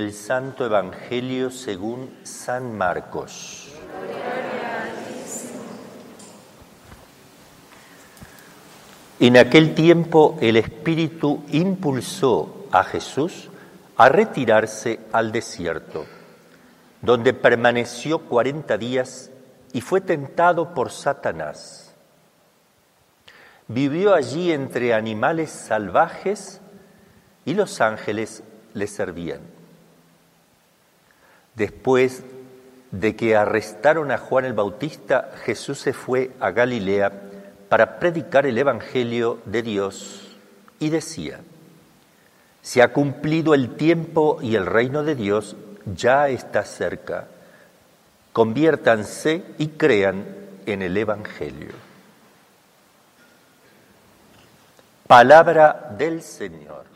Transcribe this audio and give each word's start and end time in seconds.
del 0.00 0.14
Santo 0.14 0.64
Evangelio 0.64 1.50
según 1.50 2.10
San 2.22 2.74
Marcos. 2.74 3.68
En 9.18 9.36
aquel 9.36 9.74
tiempo 9.74 10.38
el 10.40 10.56
Espíritu 10.56 11.44
impulsó 11.50 12.66
a 12.72 12.82
Jesús 12.82 13.50
a 13.98 14.08
retirarse 14.08 15.00
al 15.12 15.32
desierto, 15.32 16.06
donde 17.02 17.34
permaneció 17.34 18.20
cuarenta 18.20 18.78
días 18.78 19.30
y 19.74 19.82
fue 19.82 20.00
tentado 20.00 20.72
por 20.72 20.90
Satanás. 20.92 21.94
Vivió 23.68 24.14
allí 24.14 24.50
entre 24.50 24.94
animales 24.94 25.50
salvajes 25.50 26.62
y 27.44 27.52
los 27.52 27.82
ángeles 27.82 28.42
le 28.72 28.86
servían. 28.86 29.59
Después 31.54 32.22
de 32.90 33.16
que 33.16 33.36
arrestaron 33.36 34.10
a 34.10 34.18
Juan 34.18 34.44
el 34.44 34.52
Bautista, 34.52 35.30
Jesús 35.44 35.78
se 35.78 35.92
fue 35.92 36.30
a 36.40 36.50
Galilea 36.50 37.12
para 37.68 37.98
predicar 37.98 38.46
el 38.46 38.58
Evangelio 38.58 39.38
de 39.44 39.62
Dios 39.62 40.36
y 40.78 40.90
decía, 40.90 41.40
se 42.62 42.82
ha 42.82 42.92
cumplido 42.92 43.54
el 43.54 43.76
tiempo 43.76 44.38
y 44.42 44.56
el 44.56 44.66
reino 44.66 45.02
de 45.02 45.14
Dios 45.14 45.56
ya 45.94 46.28
está 46.28 46.64
cerca. 46.64 47.28
Conviértanse 48.32 49.44
y 49.58 49.68
crean 49.68 50.24
en 50.66 50.82
el 50.82 50.96
Evangelio. 50.96 51.72
Palabra 55.06 55.94
del 55.98 56.22
Señor. 56.22 56.89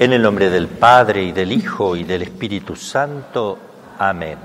En 0.00 0.12
el 0.12 0.22
nombre 0.22 0.48
del 0.48 0.68
Padre 0.68 1.24
y 1.24 1.32
del 1.32 1.50
Hijo 1.50 1.96
y 1.96 2.04
del 2.04 2.22
Espíritu 2.22 2.76
Santo. 2.76 3.58
Amén. 3.98 4.38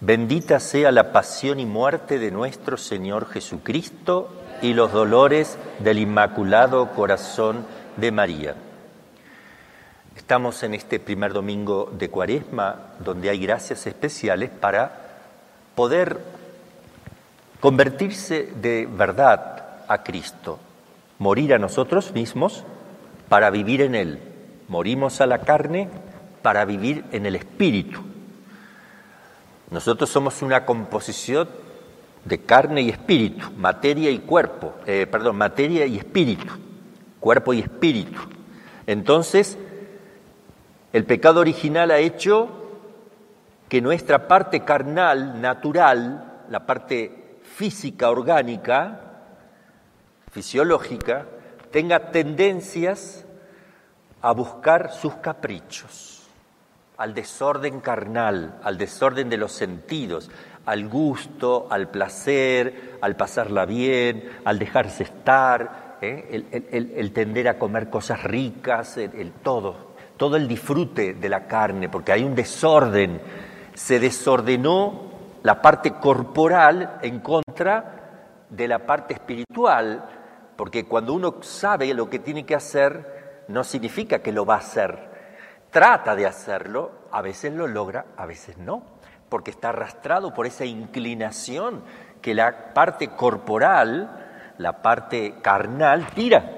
Bendita 0.00 0.60
sea 0.60 0.92
la 0.92 1.12
pasión 1.12 1.60
y 1.60 1.64
muerte 1.64 2.18
de 2.18 2.30
nuestro 2.30 2.76
Señor 2.76 3.26
Jesucristo 3.30 4.28
y 4.60 4.74
los 4.74 4.92
dolores 4.92 5.56
del 5.78 5.98
Inmaculado 5.98 6.90
Corazón 6.92 7.64
de 7.96 8.12
María. 8.12 8.54
Estamos 10.14 10.62
en 10.62 10.74
este 10.74 11.00
primer 11.00 11.32
domingo 11.32 11.90
de 11.96 12.10
Cuaresma, 12.10 12.92
donde 12.98 13.30
hay 13.30 13.38
gracias 13.38 13.86
especiales 13.86 14.50
para 14.50 14.92
poder 15.74 16.18
convertirse 17.60 18.52
de 18.60 18.86
verdad 18.94 19.84
a 19.88 20.02
Cristo, 20.02 20.58
morir 21.18 21.54
a 21.54 21.58
nosotros 21.58 22.12
mismos 22.12 22.62
para 23.30 23.48
vivir 23.48 23.80
en 23.80 23.94
Él 23.94 24.33
Morimos 24.68 25.20
a 25.20 25.26
la 25.26 25.38
carne 25.40 25.88
para 26.42 26.64
vivir 26.64 27.04
en 27.12 27.26
el 27.26 27.36
espíritu. 27.36 28.00
Nosotros 29.70 30.08
somos 30.10 30.42
una 30.42 30.64
composición 30.64 31.48
de 32.24 32.40
carne 32.40 32.82
y 32.82 32.90
espíritu, 32.90 33.50
materia 33.56 34.10
y 34.10 34.20
cuerpo, 34.20 34.74
eh, 34.86 35.06
perdón, 35.10 35.36
materia 35.36 35.86
y 35.86 35.98
espíritu, 35.98 36.52
cuerpo 37.20 37.52
y 37.52 37.60
espíritu. 37.60 38.20
Entonces, 38.86 39.58
el 40.92 41.04
pecado 41.04 41.40
original 41.40 41.90
ha 41.90 41.98
hecho 41.98 42.48
que 43.68 43.80
nuestra 43.80 44.28
parte 44.28 44.60
carnal, 44.60 45.40
natural, 45.40 46.44
la 46.48 46.66
parte 46.66 47.38
física, 47.42 48.10
orgánica, 48.10 49.00
fisiológica, 50.30 51.26
tenga 51.70 52.10
tendencias 52.10 53.23
a 54.24 54.32
buscar 54.32 54.90
sus 54.90 55.16
caprichos, 55.16 56.22
al 56.96 57.12
desorden 57.12 57.80
carnal, 57.80 58.58
al 58.64 58.78
desorden 58.78 59.28
de 59.28 59.36
los 59.36 59.52
sentidos, 59.52 60.30
al 60.64 60.88
gusto, 60.88 61.66
al 61.68 61.90
placer, 61.90 62.96
al 63.02 63.16
pasarla 63.16 63.66
bien, 63.66 64.30
al 64.46 64.58
dejarse 64.58 65.02
estar, 65.02 65.98
¿eh? 66.00 66.42
el, 66.72 67.12
tender 67.12 67.48
a 67.48 67.58
comer 67.58 67.90
cosas 67.90 68.22
ricas, 68.22 68.96
el, 68.96 69.32
todo, 69.42 69.92
todo 70.16 70.36
el 70.36 70.48
disfrute 70.48 71.12
de 71.12 71.28
la 71.28 71.46
carne, 71.46 71.90
porque 71.90 72.12
hay 72.12 72.24
un 72.24 72.34
desorden. 72.34 73.20
Se 73.74 74.00
desordenó 74.00 75.02
la 75.42 75.60
parte 75.60 75.96
corporal 75.96 76.98
en 77.02 77.20
contra 77.20 78.46
de 78.48 78.68
la 78.68 78.86
parte 78.86 79.12
espiritual, 79.12 80.02
porque 80.56 80.86
cuando 80.86 81.12
uno 81.12 81.42
sabe 81.42 81.92
lo 81.92 82.08
que 82.08 82.20
tiene 82.20 82.46
que 82.46 82.54
hacer, 82.54 83.23
no 83.48 83.64
significa 83.64 84.20
que 84.20 84.32
lo 84.32 84.44
va 84.44 84.54
a 84.54 84.58
hacer. 84.58 85.14
Trata 85.70 86.14
de 86.14 86.26
hacerlo, 86.26 86.92
a 87.10 87.20
veces 87.20 87.52
lo 87.52 87.66
logra, 87.66 88.06
a 88.16 88.26
veces 88.26 88.58
no, 88.58 88.82
porque 89.28 89.50
está 89.50 89.70
arrastrado 89.70 90.32
por 90.32 90.46
esa 90.46 90.64
inclinación 90.64 91.82
que 92.22 92.34
la 92.34 92.72
parte 92.72 93.08
corporal, 93.08 94.54
la 94.58 94.80
parte 94.80 95.36
carnal, 95.42 96.06
tira. 96.14 96.50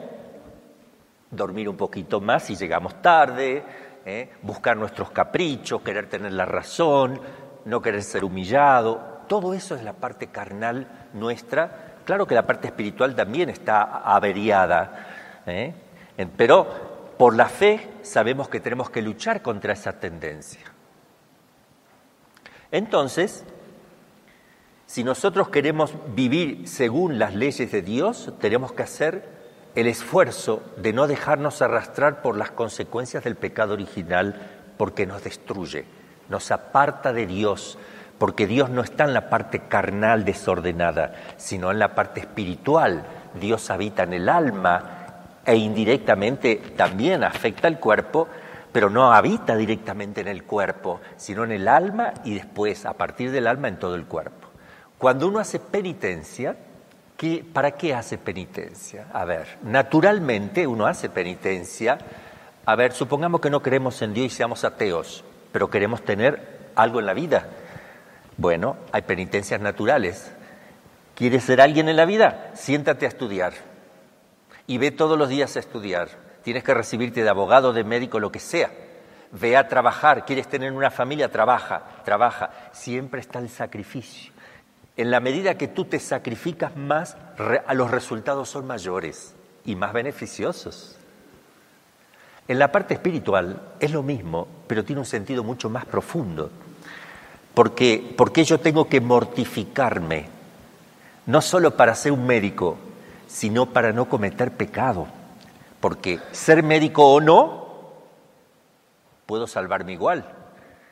Dormir 1.30 1.68
un 1.68 1.76
poquito 1.76 2.20
más 2.20 2.44
si 2.44 2.56
llegamos 2.56 3.00
tarde, 3.02 3.64
¿eh? 4.04 4.30
buscar 4.42 4.76
nuestros 4.76 5.10
caprichos, 5.10 5.82
querer 5.82 6.08
tener 6.08 6.32
la 6.32 6.44
razón, 6.44 7.20
no 7.64 7.82
querer 7.82 8.02
ser 8.02 8.24
humillado. 8.24 9.22
Todo 9.26 9.54
eso 9.54 9.74
es 9.74 9.82
la 9.82 9.94
parte 9.94 10.28
carnal 10.28 11.08
nuestra. 11.14 11.96
Claro 12.04 12.26
que 12.26 12.34
la 12.34 12.46
parte 12.46 12.68
espiritual 12.68 13.14
también 13.16 13.48
está 13.48 14.02
averiada. 14.02 15.42
¿eh? 15.46 15.74
Pero 16.36 17.14
por 17.18 17.34
la 17.34 17.46
fe 17.46 17.88
sabemos 18.02 18.48
que 18.48 18.60
tenemos 18.60 18.90
que 18.90 19.02
luchar 19.02 19.42
contra 19.42 19.72
esa 19.72 19.98
tendencia. 19.98 20.60
Entonces, 22.70 23.44
si 24.86 25.02
nosotros 25.02 25.48
queremos 25.48 25.94
vivir 26.14 26.68
según 26.68 27.18
las 27.18 27.34
leyes 27.34 27.70
de 27.72 27.82
Dios, 27.82 28.32
tenemos 28.40 28.72
que 28.72 28.82
hacer 28.82 29.36
el 29.74 29.86
esfuerzo 29.86 30.62
de 30.78 30.92
no 30.92 31.06
dejarnos 31.06 31.60
arrastrar 31.60 32.22
por 32.22 32.36
las 32.36 32.50
consecuencias 32.50 33.24
del 33.24 33.36
pecado 33.36 33.74
original 33.74 34.40
porque 34.76 35.06
nos 35.06 35.22
destruye, 35.22 35.84
nos 36.28 36.50
aparta 36.50 37.12
de 37.12 37.26
Dios, 37.26 37.78
porque 38.18 38.46
Dios 38.46 38.70
no 38.70 38.82
está 38.82 39.04
en 39.04 39.14
la 39.14 39.28
parte 39.28 39.68
carnal 39.68 40.24
desordenada, 40.24 41.14
sino 41.36 41.70
en 41.70 41.78
la 41.78 41.94
parte 41.94 42.20
espiritual. 42.20 43.04
Dios 43.34 43.70
habita 43.70 44.04
en 44.04 44.14
el 44.14 44.28
alma 44.28 44.95
e 45.46 45.56
indirectamente 45.56 46.56
también 46.76 47.22
afecta 47.22 47.68
al 47.68 47.78
cuerpo, 47.78 48.28
pero 48.72 48.90
no 48.90 49.12
habita 49.12 49.56
directamente 49.56 50.20
en 50.20 50.28
el 50.28 50.42
cuerpo, 50.42 51.00
sino 51.16 51.44
en 51.44 51.52
el 51.52 51.68
alma 51.68 52.12
y 52.24 52.34
después, 52.34 52.84
a 52.84 52.94
partir 52.94 53.30
del 53.30 53.46
alma, 53.46 53.68
en 53.68 53.78
todo 53.78 53.94
el 53.94 54.06
cuerpo. 54.06 54.48
Cuando 54.98 55.28
uno 55.28 55.38
hace 55.38 55.60
penitencia, 55.60 56.56
¿qué, 57.16 57.44
¿para 57.50 57.70
qué 57.70 57.94
hace 57.94 58.18
penitencia? 58.18 59.06
A 59.12 59.24
ver, 59.24 59.46
naturalmente 59.62 60.66
uno 60.66 60.86
hace 60.86 61.08
penitencia. 61.08 61.96
A 62.64 62.74
ver, 62.74 62.92
supongamos 62.92 63.40
que 63.40 63.50
no 63.50 63.62
creemos 63.62 64.02
en 64.02 64.12
Dios 64.12 64.26
y 64.26 64.30
seamos 64.30 64.64
ateos, 64.64 65.24
pero 65.52 65.70
queremos 65.70 66.02
tener 66.02 66.70
algo 66.74 66.98
en 66.98 67.06
la 67.06 67.14
vida. 67.14 67.46
Bueno, 68.36 68.76
hay 68.90 69.02
penitencias 69.02 69.60
naturales. 69.60 70.32
¿Quieres 71.14 71.44
ser 71.44 71.60
alguien 71.60 71.88
en 71.88 71.96
la 71.96 72.04
vida? 72.04 72.50
Siéntate 72.54 73.06
a 73.06 73.08
estudiar 73.08 73.54
y 74.66 74.78
ve 74.78 74.90
todos 74.90 75.18
los 75.18 75.28
días 75.28 75.56
a 75.56 75.60
estudiar. 75.60 76.08
Tienes 76.42 76.64
que 76.64 76.74
recibirte 76.74 77.22
de 77.22 77.28
abogado, 77.28 77.72
de 77.72 77.84
médico, 77.84 78.20
lo 78.20 78.30
que 78.30 78.40
sea. 78.40 78.70
Ve 79.32 79.56
a 79.56 79.68
trabajar. 79.68 80.24
¿Quieres 80.24 80.48
tener 80.48 80.72
una 80.72 80.90
familia? 80.90 81.30
Trabaja, 81.30 81.82
trabaja. 82.04 82.50
Siempre 82.72 83.20
está 83.20 83.38
el 83.38 83.48
sacrificio. 83.48 84.32
En 84.96 85.10
la 85.10 85.20
medida 85.20 85.58
que 85.58 85.68
tú 85.68 85.84
te 85.84 85.98
sacrificas 85.98 86.76
más, 86.76 87.16
los 87.74 87.90
resultados 87.90 88.48
son 88.48 88.66
mayores 88.66 89.34
y 89.64 89.76
más 89.76 89.92
beneficiosos. 89.92 90.96
En 92.48 92.58
la 92.58 92.70
parte 92.70 92.94
espiritual 92.94 93.60
es 93.80 93.90
lo 93.90 94.02
mismo, 94.02 94.46
pero 94.66 94.84
tiene 94.84 95.00
un 95.00 95.06
sentido 95.06 95.42
mucho 95.42 95.68
más 95.68 95.84
profundo. 95.84 96.50
Porque, 97.54 98.14
porque 98.16 98.44
yo 98.44 98.60
tengo 98.60 98.88
que 98.88 99.00
mortificarme, 99.00 100.28
no 101.26 101.42
solo 101.42 101.76
para 101.76 101.94
ser 101.94 102.12
un 102.12 102.26
médico, 102.26 102.78
sino 103.36 103.66
para 103.66 103.92
no 103.92 104.08
cometer 104.08 104.56
pecado. 104.56 105.06
Porque 105.78 106.20
ser 106.32 106.62
médico 106.62 107.12
o 107.12 107.20
no, 107.20 107.66
puedo 109.26 109.46
salvarme 109.46 109.92
igual, 109.92 110.24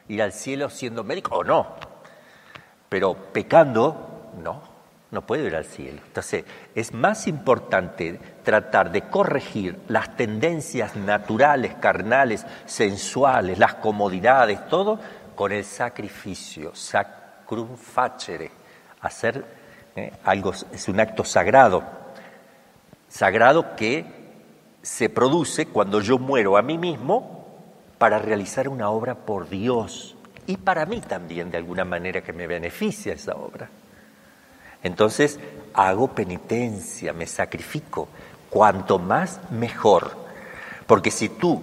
ir 0.09 0.21
al 0.21 0.35
cielo 0.35 0.69
siendo 0.69 1.05
médico 1.05 1.37
o 1.37 1.45
no. 1.45 1.69
Pero 2.91 3.15
pecando, 3.15 4.31
no, 4.43 4.61
no 5.11 5.23
puedo 5.23 5.47
ir 5.47 5.57
al 5.57 5.65
cielo. 5.65 6.03
Entonces, 6.07 6.45
es 6.75 6.93
más 6.93 7.27
importante 7.29 8.21
tratar 8.43 8.93
de 8.93 9.09
corregir 9.09 9.81
las 9.89 10.15
tendencias 10.15 10.97
naturales, 10.97 11.75
carnales, 11.81 12.45
sensuales, 12.67 13.59
las 13.59 13.77
comodidades, 13.77 14.69
todo, 14.69 15.01
con 15.35 15.51
el 15.51 15.65
sacrificio, 15.65 16.75
crum 17.47 17.75
facere, 17.79 18.51
hacer 19.01 19.43
¿eh? 19.97 20.13
algo, 20.25 20.53
es 20.53 20.89
un 20.89 21.01
acto 21.01 21.25
sagrado, 21.25 22.04
sagrado 23.15 23.77
que 23.77 24.05
se 24.83 25.09
produce 25.09 25.67
cuando 25.67 26.01
yo 26.01 26.19
muero 26.19 26.57
a 26.57 26.63
mí 26.63 26.79
mismo 26.79 27.47
para 27.97 28.19
realizar 28.19 28.69
una 28.69 28.91
obra 28.91 29.15
por 29.15 29.49
Dios 29.49 30.17
y 30.49 30.57
para 30.57 30.85
mí 30.85 31.01
también 31.01 31.49
de 31.49 31.59
alguna 31.59 31.85
manera 31.85 32.23
que 32.23 32.33
me 32.33 32.49
beneficia 32.49 33.13
esa 33.13 33.37
obra. 33.37 33.71
Entonces 34.83 35.39
hago 35.75 36.09
penitencia, 36.09 37.13
me 37.13 37.29
sacrifico, 37.29 38.09
cuanto 38.51 38.99
más 38.99 39.39
mejor, 39.53 40.17
porque 40.89 41.13
si 41.13 41.29
tú 41.29 41.63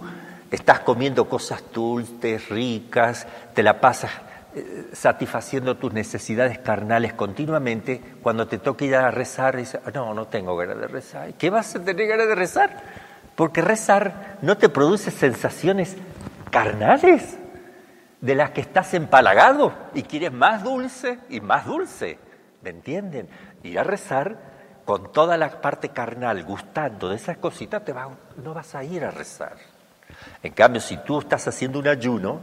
estás 0.50 0.80
comiendo 0.80 1.28
cosas 1.28 1.62
dulces, 1.74 2.48
ricas, 2.48 3.28
te 3.54 3.62
la 3.62 3.82
pasas 3.82 4.12
satisfaciendo 4.94 5.78
tus 5.78 5.94
necesidades 5.94 6.60
carnales 6.60 7.14
continuamente, 7.14 8.02
cuando 8.22 8.48
te 8.48 8.58
toque 8.58 8.86
ir 8.86 8.96
a 8.96 9.12
rezar, 9.12 9.56
dices, 9.56 9.80
ah, 9.86 9.92
no, 9.94 10.14
no 10.14 10.28
tengo 10.28 10.56
ganas 10.58 10.80
de 10.80 10.88
rezar. 10.88 11.34
¿Qué 11.34 11.50
vas 11.50 11.76
a 11.76 11.84
tener 11.84 12.08
ganas 12.08 12.28
de 12.28 12.36
rezar? 12.36 12.84
Porque 13.36 13.62
rezar 13.62 14.38
no 14.42 14.58
te 14.58 14.70
produce 14.70 15.10
sensaciones 15.10 15.96
carnales 16.50 17.38
de 18.20 18.36
las 18.36 18.52
que 18.52 18.62
estás 18.62 18.94
empalagado 18.94 19.74
y 19.94 20.04
quieres 20.04 20.32
más 20.32 20.64
dulce 20.64 21.20
y 21.30 21.42
más 21.42 21.66
dulce. 21.66 22.20
¿Me 22.62 22.70
entienden? 22.70 23.30
Ir 23.64 23.80
a 23.80 23.84
rezar 23.84 24.38
con 24.86 25.12
toda 25.12 25.38
la 25.38 25.62
parte 25.62 25.90
carnal 25.90 26.44
gustando 26.44 27.10
de 27.10 27.16
esas 27.16 27.38
cositas, 27.38 27.84
te 27.86 27.94
va, 27.94 28.10
no 28.44 28.54
vas 28.54 28.76
a 28.76 28.84
ir 28.84 29.06
a 29.06 29.12
rezar. 29.12 29.56
En 30.44 30.52
cambio, 30.54 30.82
si 30.82 30.98
tú 30.98 31.20
estás 31.20 31.48
haciendo 31.48 31.80
un 31.80 31.88
ayuno 31.88 32.42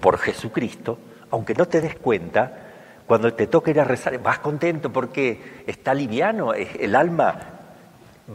por 0.00 0.18
Jesucristo, 0.18 0.98
aunque 1.30 1.54
no 1.54 1.66
te 1.66 1.80
des 1.80 1.96
cuenta, 1.96 2.66
cuando 3.06 3.32
te 3.34 3.46
toca 3.46 3.70
ir 3.70 3.80
a 3.80 3.84
rezar, 3.84 4.18
vas 4.18 4.40
contento 4.40 4.92
porque 4.92 5.62
está 5.66 5.94
liviano, 5.94 6.54
el 6.54 6.94
alma 6.96 7.38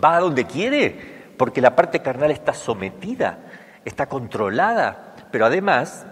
va 0.04 0.16
a 0.16 0.20
donde 0.20 0.46
quiere, 0.46 1.22
porque 1.38 1.62
la 1.62 1.76
parte 1.76 2.02
carnal 2.02 2.32
está 2.32 2.54
sometida, 2.54 3.40
está 3.84 4.08
controlada, 4.08 5.16
pero 5.32 5.46
además 5.46 6.06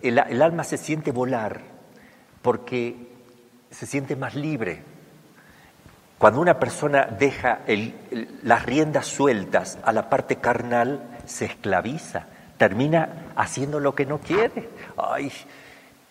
el, 0.00 0.18
alma 0.18 0.64
se 0.64 0.76
siente 0.76 1.12
volar 1.12 1.60
porque 2.42 2.96
se 3.70 3.86
siente 3.86 4.16
más 4.16 4.34
libre. 4.34 4.82
Cuando 6.18 6.40
una 6.40 6.58
persona 6.58 7.06
deja 7.06 7.60
las 8.42 8.64
riendas 8.64 9.06
sueltas 9.06 9.78
a 9.82 9.92
la 9.92 10.08
parte 10.08 10.36
carnal, 10.36 11.18
se 11.26 11.46
esclaviza, 11.46 12.26
termina 12.56 13.32
haciendo 13.36 13.80
lo 13.80 13.94
que 13.94 14.06
no 14.06 14.18
quiere. 14.18 14.68
Ay, 14.96 15.32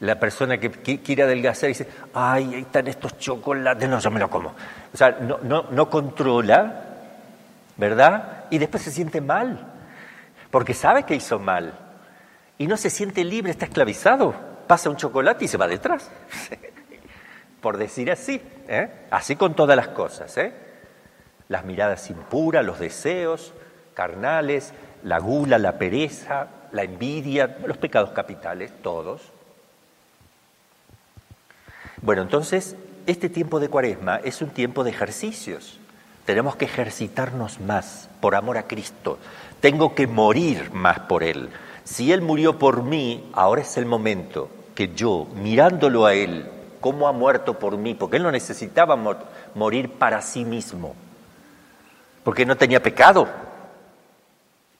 la 0.03 0.19
persona 0.19 0.57
que, 0.57 0.69
quiere 0.69 1.23
adelgazar 1.23 1.69
dice, 1.69 1.87
ay, 2.13 2.55
ahí 2.55 2.61
están 2.61 2.89
estos 2.89 3.17
chocolates, 3.17 3.87
no, 3.87 3.99
yo 3.99 4.11
me 4.11 4.19
lo 4.19 4.29
como. 4.29 4.49
O 4.93 4.97
sea, 4.97 5.11
no, 5.11 5.39
no, 5.43 5.67
no 5.71 5.89
controla, 5.89 6.83
¿verdad? 7.77 8.43
Y 8.49 8.57
después 8.57 8.83
se 8.83 8.91
siente 8.91 9.21
mal, 9.21 9.65
porque 10.51 10.73
sabe 10.73 11.03
que 11.03 11.15
hizo 11.15 11.39
mal. 11.39 11.73
Y 12.57 12.67
no 12.67 12.75
se 12.75 12.89
siente 12.89 13.23
libre, 13.23 13.51
está 13.51 13.63
esclavizado. 13.63 14.35
Pasa 14.67 14.89
un 14.89 14.97
chocolate 14.97 15.45
y 15.45 15.47
se 15.47 15.55
va 15.55 15.69
detrás. 15.69 16.11
Por 17.61 17.77
decir 17.77 18.11
así, 18.11 18.41
¿eh? 18.67 19.07
así 19.09 19.37
con 19.37 19.53
todas 19.53 19.77
las 19.77 19.87
cosas. 19.87 20.37
¿eh? 20.37 20.51
Las 21.47 21.63
miradas 21.63 22.09
impuras, 22.09 22.65
los 22.65 22.77
deseos 22.77 23.53
carnales, 23.93 24.73
la 25.03 25.19
gula, 25.19 25.57
la 25.57 25.77
pereza, 25.77 26.47
la 26.73 26.83
envidia, 26.83 27.57
los 27.65 27.77
pecados 27.77 28.09
capitales, 28.09 28.73
todos. 28.81 29.31
Bueno, 32.03 32.21
entonces, 32.21 32.75
este 33.07 33.29
tiempo 33.29 33.59
de 33.59 33.69
cuaresma 33.69 34.17
es 34.17 34.41
un 34.41 34.49
tiempo 34.49 34.83
de 34.83 34.91
ejercicios. 34.91 35.79
Tenemos 36.25 36.55
que 36.55 36.65
ejercitarnos 36.65 37.59
más 37.59 38.09
por 38.21 38.35
amor 38.35 38.57
a 38.57 38.67
Cristo. 38.67 39.17
Tengo 39.59 39.95
que 39.95 40.05
morir 40.05 40.71
más 40.73 40.99
por 40.99 41.23
Él. 41.23 41.49
Si 41.83 42.11
Él 42.11 42.21
murió 42.21 42.59
por 42.59 42.83
mí, 42.83 43.29
ahora 43.33 43.61
es 43.61 43.77
el 43.77 43.85
momento 43.85 44.49
que 44.75 44.93
yo, 44.93 45.27
mirándolo 45.35 46.05
a 46.05 46.13
Él, 46.13 46.49
cómo 46.79 47.07
ha 47.07 47.13
muerto 47.13 47.57
por 47.57 47.77
mí, 47.77 47.95
porque 47.95 48.17
Él 48.17 48.23
no 48.23 48.31
necesitaba 48.31 48.95
morir 49.55 49.89
para 49.93 50.21
sí 50.21 50.45
mismo, 50.45 50.95
porque 52.23 52.45
no 52.45 52.57
tenía 52.57 52.83
pecado, 52.83 53.27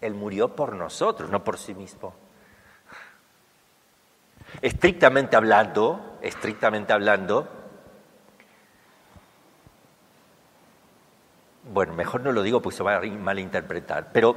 él 0.03 0.13
murió 0.13 0.49
por 0.49 0.75
nosotros, 0.75 1.29
no 1.29 1.45
por 1.45 1.57
sí 1.57 1.73
mismo. 1.73 2.13
Estrictamente 4.61 5.37
hablando, 5.37 6.12
estrictamente 6.23 6.93
hablando, 6.93 7.47
bueno, 11.71 11.93
mejor 11.93 12.21
no 12.21 12.31
lo 12.31 12.41
digo 12.41 12.61
porque 12.61 12.77
se 12.77 12.83
va 12.83 12.95
a 12.95 13.01
malinterpretar, 13.01 14.11
pero 14.11 14.35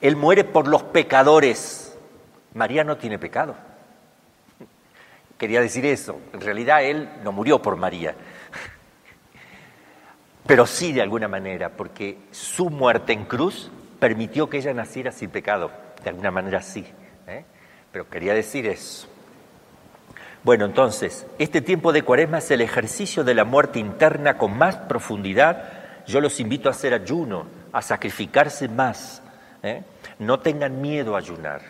Él 0.00 0.16
muere 0.16 0.44
por 0.44 0.66
los 0.66 0.82
pecadores. 0.82 1.96
María 2.54 2.82
no 2.84 2.96
tiene 2.96 3.18
pecado. 3.18 3.54
Quería 5.36 5.60
decir 5.60 5.86
eso. 5.86 6.18
En 6.32 6.40
realidad 6.40 6.82
Él 6.82 7.08
no 7.22 7.32
murió 7.32 7.60
por 7.60 7.76
María, 7.76 8.14
pero 10.46 10.66
sí 10.66 10.92
de 10.92 11.02
alguna 11.02 11.28
manera, 11.28 11.68
porque 11.68 12.18
su 12.30 12.70
muerte 12.70 13.12
en 13.12 13.26
cruz 13.26 13.70
permitió 14.00 14.48
que 14.48 14.56
ella 14.56 14.72
naciera 14.72 15.12
sin 15.12 15.28
pecado, 15.28 15.70
de 16.02 16.08
alguna 16.08 16.30
manera 16.30 16.62
sí. 16.62 16.86
¿eh? 17.26 17.44
Pero 17.92 18.08
quería 18.08 18.32
decir 18.32 18.66
eso. 18.66 19.08
Bueno, 20.48 20.64
entonces, 20.64 21.26
este 21.38 21.60
tiempo 21.60 21.92
de 21.92 22.00
cuaresma 22.00 22.38
es 22.38 22.50
el 22.50 22.62
ejercicio 22.62 23.22
de 23.22 23.34
la 23.34 23.44
muerte 23.44 23.80
interna 23.80 24.38
con 24.38 24.56
más 24.56 24.76
profundidad. 24.76 25.62
Yo 26.06 26.22
los 26.22 26.40
invito 26.40 26.70
a 26.70 26.72
hacer 26.72 26.94
ayuno, 26.94 27.44
a 27.70 27.82
sacrificarse 27.82 28.66
más. 28.66 29.20
¿eh? 29.62 29.82
No 30.20 30.40
tengan 30.40 30.80
miedo 30.80 31.16
a 31.16 31.18
ayunar, 31.18 31.60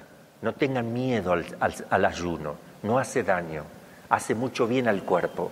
no 0.42 0.52
tengan 0.54 0.92
miedo 0.92 1.32
al, 1.32 1.44
al 1.90 2.04
ayuno, 2.04 2.54
no 2.84 3.00
hace 3.00 3.24
daño, 3.24 3.64
hace 4.10 4.36
mucho 4.36 4.68
bien 4.68 4.86
al 4.86 5.02
cuerpo, 5.02 5.50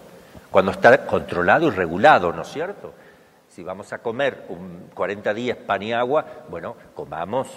cuando 0.48 0.70
está 0.70 1.04
controlado 1.04 1.66
y 1.66 1.70
regulado, 1.70 2.32
¿no 2.32 2.42
es 2.42 2.48
cierto? 2.48 2.94
Si 3.48 3.64
vamos 3.64 3.92
a 3.92 3.98
comer 3.98 4.44
un 4.50 4.90
40 4.94 5.34
días 5.34 5.58
pan 5.66 5.82
y 5.82 5.92
agua, 5.92 6.24
bueno, 6.48 6.76
comamos 6.94 7.48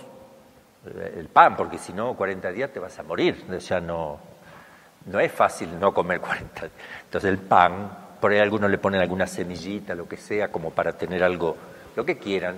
eh, 0.87 1.13
el 1.19 1.27
pan, 1.27 1.55
porque 1.55 1.77
si 1.77 1.93
no, 1.93 2.15
40 2.15 2.51
días 2.53 2.71
te 2.71 2.79
vas 2.79 2.97
a 2.97 3.03
morir. 3.03 3.45
O 3.55 3.59
sea, 3.59 3.79
no, 3.79 4.17
no 5.05 5.19
es 5.19 5.31
fácil 5.31 5.79
no 5.79 5.93
comer 5.93 6.19
40 6.19 6.61
días. 6.61 6.71
Entonces 7.05 7.29
el 7.29 7.37
pan, 7.37 7.91
por 8.19 8.31
ahí 8.31 8.39
algunos 8.39 8.69
le 8.69 8.77
ponen 8.77 9.01
alguna 9.01 9.27
semillita, 9.27 9.95
lo 9.95 10.07
que 10.07 10.17
sea, 10.17 10.51
como 10.51 10.71
para 10.71 10.93
tener 10.93 11.23
algo, 11.23 11.55
lo 11.95 12.05
que 12.05 12.17
quieran. 12.17 12.57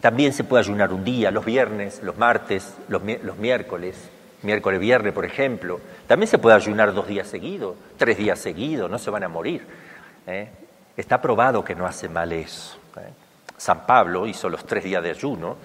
También 0.00 0.32
se 0.32 0.44
puede 0.44 0.64
ayunar 0.64 0.92
un 0.92 1.04
día, 1.04 1.30
los 1.30 1.44
viernes, 1.44 2.02
los 2.02 2.16
martes, 2.16 2.74
los, 2.88 3.02
los 3.22 3.36
miércoles, 3.36 4.10
miércoles, 4.42 4.80
viernes, 4.80 5.12
por 5.12 5.24
ejemplo. 5.24 5.80
También 6.06 6.28
se 6.28 6.38
puede 6.38 6.56
ayunar 6.56 6.94
dos 6.94 7.06
días 7.06 7.28
seguidos, 7.28 7.76
tres 7.96 8.16
días 8.16 8.38
seguidos, 8.38 8.90
no 8.90 8.98
se 8.98 9.10
van 9.10 9.24
a 9.24 9.28
morir. 9.28 9.66
¿eh? 10.26 10.48
Está 10.96 11.20
probado 11.20 11.64
que 11.64 11.74
no 11.74 11.86
hace 11.86 12.08
mal 12.08 12.32
eso. 12.32 12.78
¿eh? 12.96 13.12
San 13.56 13.86
Pablo 13.86 14.26
hizo 14.26 14.48
los 14.48 14.64
tres 14.64 14.84
días 14.84 15.02
de 15.02 15.10
ayuno 15.10 15.56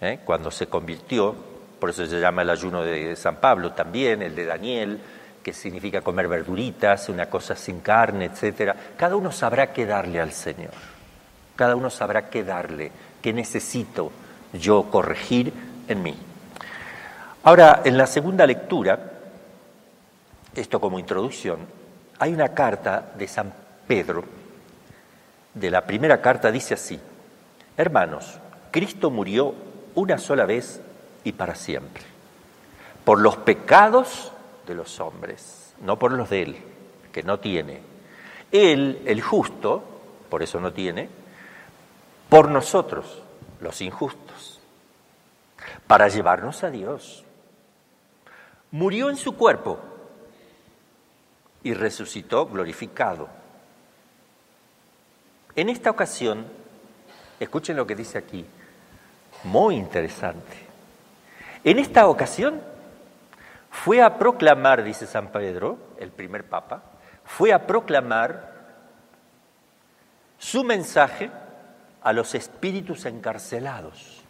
¿eh? 0.00 0.20
cuando 0.24 0.50
se 0.50 0.66
convirtió, 0.66 1.34
por 1.78 1.90
eso 1.90 2.06
se 2.06 2.18
llama 2.18 2.42
el 2.42 2.50
ayuno 2.50 2.82
de 2.82 3.14
San 3.16 3.36
Pablo 3.36 3.72
también, 3.72 4.22
el 4.22 4.34
de 4.34 4.46
Daniel, 4.46 5.00
que 5.44 5.52
significa 5.52 6.00
comer 6.00 6.26
verduritas, 6.26 7.10
una 7.10 7.26
cosa 7.26 7.54
sin 7.54 7.80
carne, 7.80 8.24
etcétera. 8.24 8.74
Cada 8.96 9.14
uno 9.14 9.30
sabrá 9.30 9.72
qué 9.72 9.84
darle 9.84 10.18
al 10.18 10.32
Señor. 10.32 10.72
Cada 11.54 11.76
uno 11.76 11.90
sabrá 11.90 12.30
qué 12.30 12.42
darle, 12.42 12.90
qué 13.20 13.32
necesito 13.32 14.10
yo 14.54 14.90
corregir 14.90 15.52
en 15.86 16.02
mí. 16.02 16.16
Ahora, 17.44 17.82
en 17.84 17.98
la 17.98 18.06
segunda 18.06 18.46
lectura, 18.46 18.98
esto 20.54 20.80
como 20.80 20.98
introducción, 20.98 21.58
hay 22.18 22.32
una 22.32 22.48
carta 22.48 23.12
de 23.14 23.28
San 23.28 23.52
Pedro 23.86 24.24
de 25.52 25.70
la 25.70 25.82
primera 25.82 26.20
carta 26.20 26.50
dice 26.50 26.74
así, 26.74 26.98
hermanos, 27.76 28.38
Cristo 28.70 29.10
murió 29.10 29.54
una 29.94 30.18
sola 30.18 30.46
vez 30.46 30.80
y 31.22 31.32
para 31.32 31.54
siempre, 31.54 32.02
por 33.04 33.20
los 33.20 33.36
pecados 33.36 34.32
de 34.66 34.74
los 34.74 35.00
hombres, 35.00 35.74
no 35.80 35.98
por 35.98 36.12
los 36.12 36.30
de 36.30 36.42
Él, 36.42 36.56
que 37.12 37.22
no 37.22 37.38
tiene. 37.40 37.80
Él, 38.50 39.02
el 39.06 39.20
justo, 39.22 39.82
por 40.28 40.42
eso 40.42 40.60
no 40.60 40.72
tiene, 40.72 41.08
por 42.28 42.50
nosotros, 42.50 43.22
los 43.60 43.80
injustos, 43.80 44.60
para 45.86 46.08
llevarnos 46.08 46.64
a 46.64 46.70
Dios. 46.70 47.24
Murió 48.70 49.10
en 49.10 49.16
su 49.16 49.36
cuerpo 49.36 49.78
y 51.62 51.74
resucitó 51.74 52.46
glorificado 52.46 53.28
en 55.56 55.68
esta 55.68 55.90
ocasión, 55.90 56.46
escuchen 57.38 57.76
lo 57.76 57.86
que 57.86 57.94
dice 57.94 58.18
aquí, 58.18 58.44
muy 59.44 59.76
interesante. 59.76 60.56
En 61.62 61.78
esta 61.78 62.08
ocasión 62.08 62.60
fue 63.74 64.00
a 64.00 64.18
proclamar, 64.18 64.84
dice 64.84 65.06
San 65.06 65.32
Pedro, 65.32 65.76
el 65.98 66.10
primer 66.10 66.44
papa, 66.44 66.82
fue 67.24 67.52
a 67.52 67.66
proclamar 67.66 68.54
su 70.38 70.62
mensaje 70.62 71.30
a 72.00 72.12
los 72.12 72.34
espíritus 72.34 73.04
encarcelados. 73.04 74.22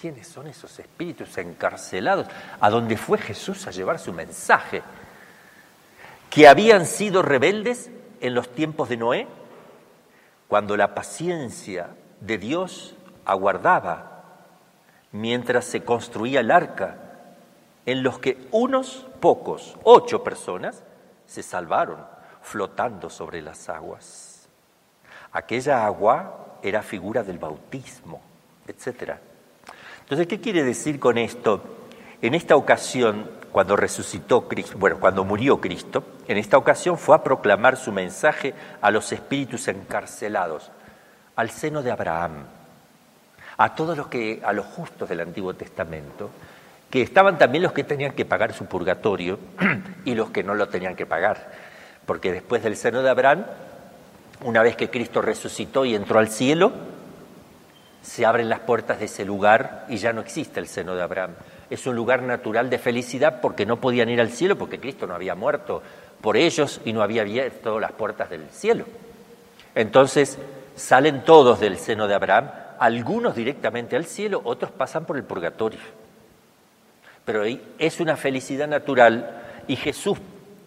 ¿Quiénes 0.00 0.28
son 0.28 0.46
esos 0.46 0.78
espíritus 0.78 1.38
encarcelados? 1.38 2.26
A 2.60 2.68
donde 2.68 2.98
fue 2.98 3.16
Jesús 3.16 3.66
a 3.66 3.70
llevar 3.70 3.98
su 3.98 4.12
mensaje. 4.12 4.82
Que 6.28 6.46
habían 6.46 6.84
sido 6.84 7.22
rebeldes 7.22 7.90
en 8.20 8.34
los 8.34 8.50
tiempos 8.50 8.90
de 8.90 8.98
Noé, 8.98 9.26
cuando 10.48 10.76
la 10.76 10.94
paciencia 10.94 11.88
de 12.20 12.38
Dios 12.38 12.94
aguardaba 13.24 14.22
mientras 15.12 15.64
se 15.64 15.82
construía 15.82 16.40
el 16.40 16.50
arca, 16.50 16.98
en 17.86 18.02
los 18.02 18.18
que 18.18 18.48
unos 18.50 19.06
pocos, 19.20 19.76
ocho 19.82 20.22
personas, 20.24 20.82
se 21.26 21.42
salvaron 21.42 21.98
flotando 22.42 23.10
sobre 23.10 23.42
las 23.42 23.68
aguas. 23.68 24.48
Aquella 25.32 25.84
agua 25.84 26.58
era 26.62 26.82
figura 26.82 27.22
del 27.22 27.38
bautismo, 27.38 28.20
etc. 28.66 29.14
Entonces, 30.00 30.26
¿qué 30.26 30.40
quiere 30.40 30.62
decir 30.62 31.00
con 31.00 31.18
esto? 31.18 31.62
En 32.22 32.34
esta 32.34 32.56
ocasión, 32.56 33.30
cuando 33.52 33.76
resucitó 33.76 34.48
Cristo, 34.48 34.78
bueno, 34.78 34.98
cuando 34.98 35.24
murió 35.24 35.60
Cristo, 35.60 36.04
en 36.28 36.38
esta 36.38 36.56
ocasión 36.56 36.96
fue 36.98 37.16
a 37.16 37.22
proclamar 37.22 37.76
su 37.76 37.92
mensaje 37.92 38.54
a 38.80 38.90
los 38.90 39.12
espíritus 39.12 39.68
encarcelados, 39.68 40.70
al 41.36 41.50
seno 41.50 41.82
de 41.82 41.90
Abraham, 41.90 42.44
a 43.56 43.74
todos 43.74 43.96
los 43.96 44.06
que, 44.08 44.40
a 44.44 44.52
los 44.52 44.66
justos 44.66 45.08
del 45.08 45.20
Antiguo 45.20 45.54
Testamento, 45.54 46.30
que 46.94 47.02
estaban 47.02 47.38
también 47.38 47.64
los 47.64 47.72
que 47.72 47.82
tenían 47.82 48.12
que 48.12 48.24
pagar 48.24 48.52
su 48.52 48.66
purgatorio 48.66 49.40
y 50.04 50.14
los 50.14 50.30
que 50.30 50.44
no 50.44 50.54
lo 50.54 50.68
tenían 50.68 50.94
que 50.94 51.06
pagar. 51.06 51.50
Porque 52.06 52.30
después 52.30 52.62
del 52.62 52.76
seno 52.76 53.02
de 53.02 53.10
Abraham, 53.10 53.46
una 54.44 54.62
vez 54.62 54.76
que 54.76 54.90
Cristo 54.90 55.20
resucitó 55.20 55.84
y 55.84 55.96
entró 55.96 56.20
al 56.20 56.28
cielo, 56.28 56.70
se 58.00 58.24
abren 58.24 58.48
las 58.48 58.60
puertas 58.60 59.00
de 59.00 59.06
ese 59.06 59.24
lugar 59.24 59.86
y 59.88 59.96
ya 59.96 60.12
no 60.12 60.20
existe 60.20 60.60
el 60.60 60.68
seno 60.68 60.94
de 60.94 61.02
Abraham. 61.02 61.32
Es 61.68 61.84
un 61.88 61.96
lugar 61.96 62.22
natural 62.22 62.70
de 62.70 62.78
felicidad 62.78 63.40
porque 63.40 63.66
no 63.66 63.80
podían 63.80 64.08
ir 64.08 64.20
al 64.20 64.30
cielo 64.30 64.56
porque 64.56 64.78
Cristo 64.78 65.08
no 65.08 65.16
había 65.16 65.34
muerto 65.34 65.82
por 66.20 66.36
ellos 66.36 66.80
y 66.84 66.92
no 66.92 67.02
había 67.02 67.22
abierto 67.22 67.80
las 67.80 67.90
puertas 67.90 68.30
del 68.30 68.48
cielo. 68.50 68.84
Entonces 69.74 70.38
salen 70.76 71.24
todos 71.24 71.58
del 71.58 71.76
seno 71.76 72.06
de 72.06 72.14
Abraham 72.14 72.50
algunos 72.78 73.34
directamente 73.34 73.96
al 73.96 74.04
cielo, 74.04 74.40
otros 74.44 74.70
pasan 74.70 75.04
por 75.06 75.16
el 75.16 75.24
purgatorio. 75.24 76.03
Pero 77.24 77.44
es 77.78 78.00
una 78.00 78.16
felicidad 78.16 78.68
natural 78.68 79.42
y 79.66 79.76
Jesús 79.76 80.18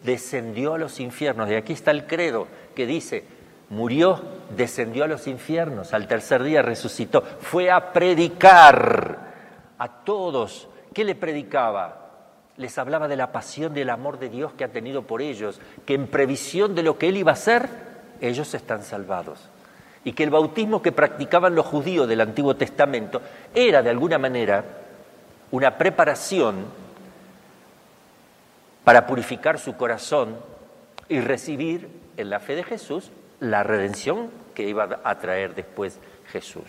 descendió 0.03 0.73
a 0.73 0.77
los 0.77 0.99
infiernos. 0.99 1.49
De 1.49 1.57
aquí 1.57 1.73
está 1.73 1.91
el 1.91 2.07
credo 2.07 2.47
que 2.75 2.85
dice, 2.85 3.25
murió, 3.69 4.21
descendió 4.55 5.03
a 5.03 5.07
los 5.07 5.27
infiernos, 5.27 5.93
al 5.93 6.07
tercer 6.07 6.43
día 6.43 6.61
resucitó, 6.61 7.21
fue 7.21 7.69
a 7.69 7.91
predicar 7.93 9.19
a 9.77 9.87
todos. 10.03 10.67
¿Qué 10.93 11.03
le 11.03 11.15
predicaba? 11.15 12.05
Les 12.57 12.77
hablaba 12.79 13.07
de 13.07 13.17
la 13.17 13.31
pasión, 13.31 13.73
del 13.73 13.91
amor 13.91 14.17
de 14.17 14.29
Dios 14.29 14.53
que 14.53 14.63
ha 14.63 14.69
tenido 14.69 15.03
por 15.03 15.21
ellos, 15.21 15.61
que 15.85 15.93
en 15.93 16.07
previsión 16.07 16.73
de 16.73 16.83
lo 16.83 16.97
que 16.97 17.09
Él 17.09 17.17
iba 17.17 17.31
a 17.31 17.33
hacer, 17.33 17.69
ellos 18.19 18.51
están 18.55 18.83
salvados 18.83 19.49
y 20.07 20.13
que 20.13 20.23
el 20.23 20.29
bautismo 20.29 20.81
que 20.81 20.93
practicaban 20.93 21.53
los 21.53 21.65
judíos 21.65 22.07
del 22.07 22.21
Antiguo 22.21 22.55
Testamento 22.55 23.21
era 23.53 23.81
de 23.81 23.89
alguna 23.89 24.17
manera 24.17 24.63
una 25.51 25.77
preparación 25.77 26.65
para 28.83 29.05
purificar 29.07 29.59
su 29.59 29.75
corazón 29.75 30.37
y 31.09 31.19
recibir 31.19 31.89
en 32.17 32.29
la 32.29 32.39
fe 32.39 32.55
de 32.55 32.63
Jesús 32.63 33.11
la 33.39 33.63
redención 33.63 34.29
que 34.55 34.67
iba 34.67 34.99
a 35.03 35.19
traer 35.19 35.55
después 35.55 35.99
Jesús. 36.31 36.63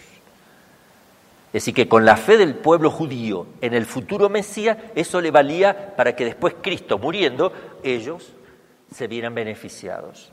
Es 1.48 1.52
decir, 1.52 1.74
que 1.74 1.88
con 1.88 2.04
la 2.04 2.16
fe 2.16 2.36
del 2.36 2.54
pueblo 2.54 2.90
judío 2.90 3.46
en 3.62 3.72
el 3.72 3.86
futuro 3.86 4.28
Mesías, 4.28 4.76
eso 4.94 5.20
le 5.20 5.30
valía 5.30 5.96
para 5.96 6.14
que 6.14 6.26
después 6.26 6.54
Cristo 6.60 6.98
muriendo, 6.98 7.52
ellos 7.82 8.32
se 8.92 9.06
vieran 9.06 9.34
beneficiados. 9.34 10.30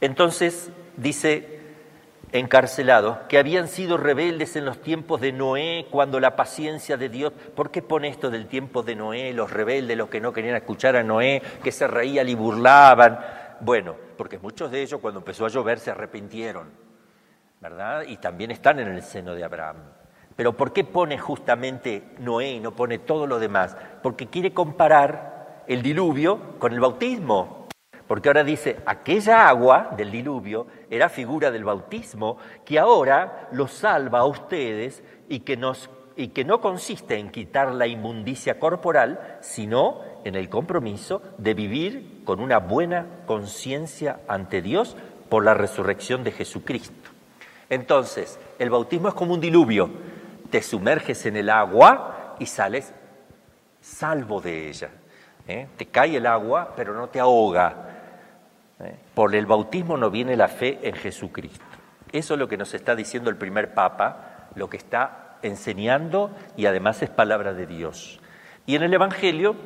Entonces, 0.00 0.70
dice 0.96 1.57
encarcelados, 2.32 3.18
que 3.28 3.38
habían 3.38 3.68
sido 3.68 3.96
rebeldes 3.96 4.56
en 4.56 4.64
los 4.64 4.80
tiempos 4.80 5.20
de 5.20 5.32
Noé, 5.32 5.86
cuando 5.90 6.20
la 6.20 6.36
paciencia 6.36 6.96
de 6.96 7.08
Dios, 7.08 7.32
¿por 7.54 7.70
qué 7.70 7.82
pone 7.82 8.08
esto 8.08 8.30
del 8.30 8.46
tiempo 8.46 8.82
de 8.82 8.94
Noé, 8.94 9.32
los 9.32 9.50
rebeldes, 9.50 9.96
los 9.96 10.08
que 10.08 10.20
no 10.20 10.32
querían 10.32 10.56
escuchar 10.56 10.96
a 10.96 11.02
Noé, 11.02 11.42
que 11.62 11.72
se 11.72 11.86
reían 11.86 12.28
y 12.28 12.34
burlaban? 12.34 13.18
Bueno, 13.60 13.94
porque 14.16 14.38
muchos 14.38 14.70
de 14.70 14.82
ellos 14.82 15.00
cuando 15.00 15.20
empezó 15.20 15.46
a 15.46 15.48
llover 15.48 15.78
se 15.78 15.90
arrepintieron, 15.90 16.70
¿verdad? 17.60 18.02
Y 18.06 18.18
también 18.18 18.50
están 18.50 18.78
en 18.78 18.88
el 18.88 19.02
seno 19.02 19.34
de 19.34 19.44
Abraham. 19.44 19.76
Pero 20.36 20.56
¿por 20.56 20.72
qué 20.72 20.84
pone 20.84 21.18
justamente 21.18 22.14
Noé 22.18 22.52
y 22.52 22.60
no 22.60 22.76
pone 22.76 22.98
todo 22.98 23.26
lo 23.26 23.40
demás? 23.40 23.76
Porque 24.02 24.28
quiere 24.28 24.52
comparar 24.52 25.64
el 25.66 25.82
diluvio 25.82 26.58
con 26.60 26.72
el 26.72 26.78
bautismo 26.78 27.57
porque 28.08 28.30
ahora 28.30 28.42
dice, 28.42 28.78
aquella 28.86 29.48
agua 29.48 29.90
del 29.94 30.10
diluvio 30.10 30.66
era 30.90 31.10
figura 31.10 31.50
del 31.50 31.64
bautismo 31.64 32.38
que 32.64 32.78
ahora 32.78 33.48
los 33.52 33.70
salva 33.70 34.20
a 34.20 34.24
ustedes 34.24 35.02
y 35.28 35.40
que, 35.40 35.58
nos, 35.58 35.90
y 36.16 36.28
que 36.28 36.42
no 36.42 36.62
consiste 36.62 37.18
en 37.18 37.30
quitar 37.30 37.74
la 37.74 37.86
inmundicia 37.86 38.58
corporal, 38.58 39.36
sino 39.42 40.00
en 40.24 40.36
el 40.36 40.48
compromiso 40.48 41.20
de 41.36 41.52
vivir 41.52 42.22
con 42.24 42.40
una 42.40 42.58
buena 42.58 43.04
conciencia 43.26 44.20
ante 44.26 44.62
Dios 44.62 44.96
por 45.28 45.44
la 45.44 45.52
resurrección 45.52 46.24
de 46.24 46.32
Jesucristo. 46.32 47.10
Entonces, 47.68 48.40
el 48.58 48.70
bautismo 48.70 49.08
es 49.08 49.14
como 49.14 49.34
un 49.34 49.40
diluvio, 49.40 49.90
te 50.50 50.62
sumerges 50.62 51.26
en 51.26 51.36
el 51.36 51.50
agua 51.50 52.36
y 52.38 52.46
sales 52.46 52.94
salvo 53.82 54.40
de 54.40 54.70
ella. 54.70 54.88
¿eh? 55.46 55.66
Te 55.76 55.84
cae 55.84 56.16
el 56.16 56.24
agua, 56.24 56.72
pero 56.74 56.94
no 56.94 57.10
te 57.10 57.20
ahoga 57.20 57.87
Por 59.14 59.34
el 59.34 59.46
bautismo 59.46 59.96
no 59.96 60.10
viene 60.10 60.36
la 60.36 60.48
fe 60.48 60.78
en 60.82 60.94
Jesucristo. 60.94 61.64
Eso 62.12 62.34
es 62.34 62.40
lo 62.40 62.48
que 62.48 62.56
nos 62.56 62.74
está 62.74 62.94
diciendo 62.94 63.28
el 63.28 63.36
primer 63.36 63.74
Papa, 63.74 64.48
lo 64.54 64.70
que 64.70 64.76
está 64.76 65.36
enseñando 65.42 66.30
y 66.56 66.66
además 66.66 67.02
es 67.02 67.10
palabra 67.10 67.52
de 67.54 67.66
Dios. 67.66 68.20
Y 68.66 68.76
en 68.76 68.82
el 68.82 68.94
Evangelio 68.94 69.56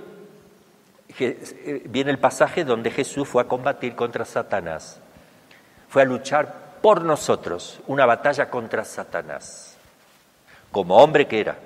eh, 1.19 1.83
viene 1.88 2.11
el 2.11 2.19
pasaje 2.19 2.64
donde 2.64 2.90
Jesús 2.90 3.28
fue 3.28 3.42
a 3.42 3.49
combatir 3.49 3.95
contra 3.95 4.25
Satanás. 4.25 5.00
Fue 5.88 6.02
a 6.02 6.07
luchar 6.07 6.78
por 6.81 7.04
nosotros, 7.04 7.81
una 7.87 8.07
batalla 8.07 8.49
contra 8.50 8.85
Satanás, 8.85 9.76
como 10.73 10.97
hombre 10.97 11.28
que 11.28 11.40
era, 11.40 11.57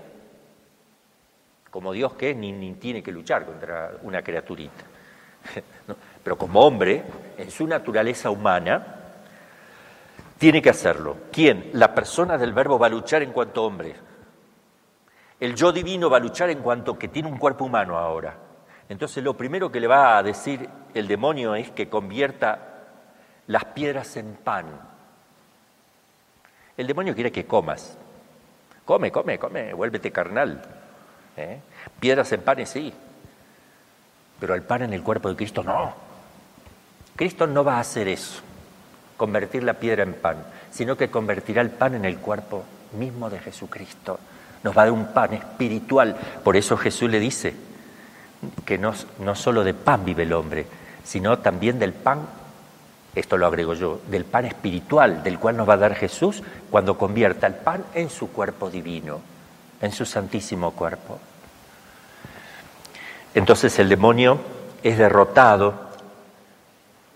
como 1.71 1.93
Dios 1.93 2.15
que 2.15 2.35
ni, 2.35 2.53
ni 2.53 2.75
tiene 2.75 3.03
que 3.03 3.13
luchar 3.13 3.47
contra 3.47 3.93
una 4.03 4.23
criaturita. 4.23 4.85
pero 6.27 6.37
como 6.37 6.59
hombre, 6.59 7.05
en 7.39 7.53
su 7.53 7.69
naturaleza 7.69 8.31
humana, 8.31 8.85
tiene 10.39 10.61
que 10.61 10.71
hacerlo. 10.71 11.19
¿Quién? 11.31 11.71
La 11.75 11.95
persona 11.95 12.37
del 12.37 12.53
verbo 12.53 12.81
va 12.81 12.89
a 12.89 12.91
luchar 12.91 13.23
en 13.23 13.31
cuanto 13.31 13.63
hombre. 13.63 13.95
El 15.39 15.55
yo 15.55 15.71
divino 15.71 16.11
va 16.11 16.17
a 16.17 16.21
luchar 16.21 16.51
en 16.51 16.63
cuanto 16.63 16.99
que 16.99 17.07
tiene 17.07 17.29
un 17.29 17.39
cuerpo 17.39 17.67
humano 17.67 17.97
ahora. 17.97 18.37
Entonces 18.89 19.23
lo 19.23 19.37
primero 19.37 19.71
que 19.71 19.79
le 19.79 19.87
va 19.87 20.19
a 20.19 20.23
decir 20.25 20.69
el 20.95 21.07
demonio 21.07 21.55
es 21.55 21.71
que 21.71 21.89
convierta 21.89 22.59
las 23.47 23.67
piedras 23.67 24.17
en 24.17 24.35
pan. 24.35 24.67
El 26.77 26.89
demonio 26.89 27.15
quiere 27.15 27.31
que 27.31 27.47
comas. 27.47 27.97
Come, 28.85 29.13
come, 29.13 29.39
come, 29.39 29.73
vuélvete 29.75 30.11
carnal. 30.11 30.61
¿Eh? 31.37 31.61
Piedras 32.01 32.33
en 32.33 32.41
pan, 32.41 32.67
sí. 32.67 32.93
Pero 34.41 34.57
el 34.57 34.63
pan 34.63 34.83
en 34.83 34.93
el 34.93 35.05
cuerpo 35.05 35.29
de 35.29 35.37
Cristo 35.37 35.63
no. 35.63 36.06
Cristo 37.17 37.47
no 37.47 37.65
va 37.65 37.77
a 37.77 37.81
hacer 37.81 38.09
eso, 38.09 38.43
convertir 39.17 39.65
la 39.65 39.75
piedra 39.75 40.03
en 40.03 40.13
pan, 40.15 40.37
sino 40.71 40.97
que 40.97 41.11
convertirá 41.11 41.63
el 41.63 41.71
pan 41.71 41.95
en 41.95 42.05
el 42.05 42.19
cuerpo 42.19 42.65
mismo 42.99 43.31
de 43.31 43.39
Jesucristo. 43.39 44.21
Nos 44.63 44.77
va 44.77 44.83
a 44.83 44.85
dar 44.85 44.93
un 44.93 45.07
pan 45.07 45.33
espiritual. 45.33 46.17
Por 46.45 46.57
eso 46.57 46.77
Jesús 46.77 47.11
le 47.11 47.19
dice 47.19 47.55
que 48.65 48.77
no, 48.77 48.93
no 49.21 49.35
solo 49.35 49.65
de 49.65 49.73
pan 49.73 50.05
vive 50.05 50.25
el 50.25 50.33
hombre, 50.35 50.67
sino 51.05 51.39
también 51.39 51.79
del 51.79 51.95
pan, 51.95 52.21
esto 53.15 53.39
lo 53.39 53.47
agrego 53.47 53.73
yo, 53.73 54.01
del 54.09 54.27
pan 54.27 54.45
espiritual, 54.45 55.23
del 55.23 55.39
cual 55.39 55.57
nos 55.57 55.69
va 55.69 55.75
a 55.75 55.79
dar 55.79 55.95
Jesús 55.95 56.43
cuando 56.71 56.99
convierta 56.99 57.47
el 57.47 57.55
pan 57.55 57.85
en 57.95 58.11
su 58.11 58.31
cuerpo 58.31 58.69
divino, 58.69 59.21
en 59.81 59.93
su 59.93 60.05
santísimo 60.05 60.73
cuerpo. 60.73 61.19
Entonces 63.35 63.79
el 63.79 63.89
demonio 63.89 64.39
es 64.83 64.99
derrotado 64.99 65.86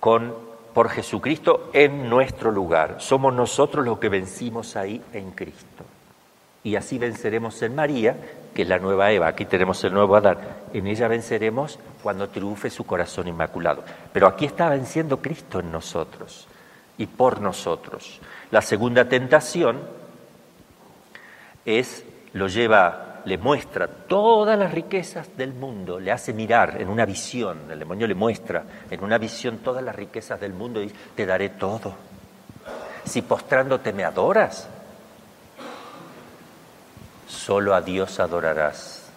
con, 0.01 0.35
por 0.75 0.89
Jesucristo 0.89 1.71
en 1.73 2.09
nuestro 2.09 2.51
lugar. 2.51 2.97
Somos 2.99 3.33
nosotros 3.35 3.85
los 3.85 3.99
que 3.99 4.09
vencimos 4.09 4.77
ahí 4.77 5.01
en 5.13 5.31
Cristo. 5.33 5.85
Y 6.63 6.77
así 6.77 6.99
venceremos 6.99 7.63
en 7.63 7.75
María, 7.75 8.17
que 8.55 8.63
es 8.63 8.69
la 8.69 8.79
nueva 8.79 9.13
Eva, 9.13 9.29
aquí 9.29 9.45
tenemos 9.45 9.83
el 9.85 9.95
nuevo 9.95 10.17
Adán, 10.17 10.39
en 10.75 10.87
ella 10.87 11.09
venceremos 11.09 11.79
cuando 12.03 12.29
triunfe 12.29 12.69
su 12.69 12.85
corazón 12.85 13.29
inmaculado. 13.29 13.83
Pero 14.13 14.27
aquí 14.27 14.45
está 14.45 14.69
venciendo 14.69 15.23
Cristo 15.23 15.61
en 15.61 15.73
nosotros 15.73 16.47
y 16.99 17.07
por 17.07 17.41
nosotros. 17.41 18.21
La 18.51 18.61
segunda 18.61 19.09
tentación 19.09 19.81
es, 21.65 22.05
lo 22.33 22.49
lleva, 22.49 23.10
le 23.25 23.39
muestra 23.39 23.87
todas 23.87 24.59
las 24.59 24.73
riquezas 24.73 25.37
del 25.37 25.53
mundo, 25.53 25.99
le 26.01 26.13
hace 26.13 26.33
mirar 26.33 26.81
en 26.81 26.89
una 26.89 27.05
visión, 27.05 27.71
el 27.71 27.79
demonio 27.79 28.07
le 28.07 28.15
muestra 28.15 28.65
en 28.91 29.03
una 29.03 29.19
visión 29.19 29.59
todas 29.59 29.83
las 29.83 29.95
riquezas 29.95 30.41
del 30.41 30.53
mundo 30.53 30.81
y 30.81 30.85
dice, 30.85 30.97
te 31.15 31.27
daré 31.27 31.51
todo. 31.51 31.95
Si 33.05 33.23
postrándote 33.23 33.93
me 33.93 34.05
adoras, 34.05 34.69
solo 37.27 37.75
a 37.75 37.81
Dios 37.81 38.21
adorarás. 38.21 39.11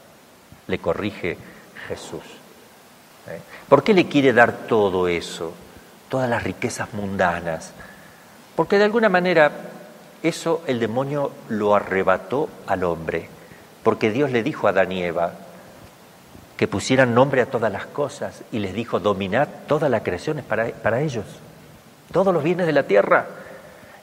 Le 0.67 0.79
corrige 0.79 1.37
Jesús. 1.87 2.23
¿Eh? 3.27 3.39
¿Por 3.67 3.83
qué 3.83 3.93
le 3.93 4.07
quiere 4.07 4.33
dar 4.33 4.53
todo 4.67 5.07
eso? 5.07 5.53
Todas 6.09 6.29
las 6.29 6.43
riquezas 6.43 6.93
mundanas. 6.93 7.73
Porque 8.55 8.77
de 8.77 8.85
alguna 8.85 9.09
manera 9.09 9.51
eso 10.21 10.63
el 10.67 10.79
demonio 10.79 11.31
lo 11.49 11.75
arrebató 11.75 12.47
al 12.67 12.83
hombre. 12.83 13.32
Porque 13.83 14.11
Dios 14.11 14.31
le 14.31 14.43
dijo 14.43 14.67
a 14.67 14.71
Adán 14.71 14.91
y 14.91 15.03
Eva 15.03 15.33
que 16.57 16.67
pusieran 16.67 17.13
nombre 17.13 17.41
a 17.41 17.47
todas 17.47 17.71
las 17.71 17.85
cosas 17.85 18.43
y 18.51 18.59
les 18.59 18.73
dijo 18.73 18.99
dominad 18.99 19.47
toda 19.67 19.89
la 19.89 20.03
creación 20.03 20.39
es 20.39 20.45
para, 20.45 20.67
para 20.69 21.01
ellos. 21.01 21.25
Todos 22.11 22.33
los 22.33 22.43
bienes 22.43 22.65
de 22.65 22.73
la 22.73 22.83
tierra. 22.83 23.27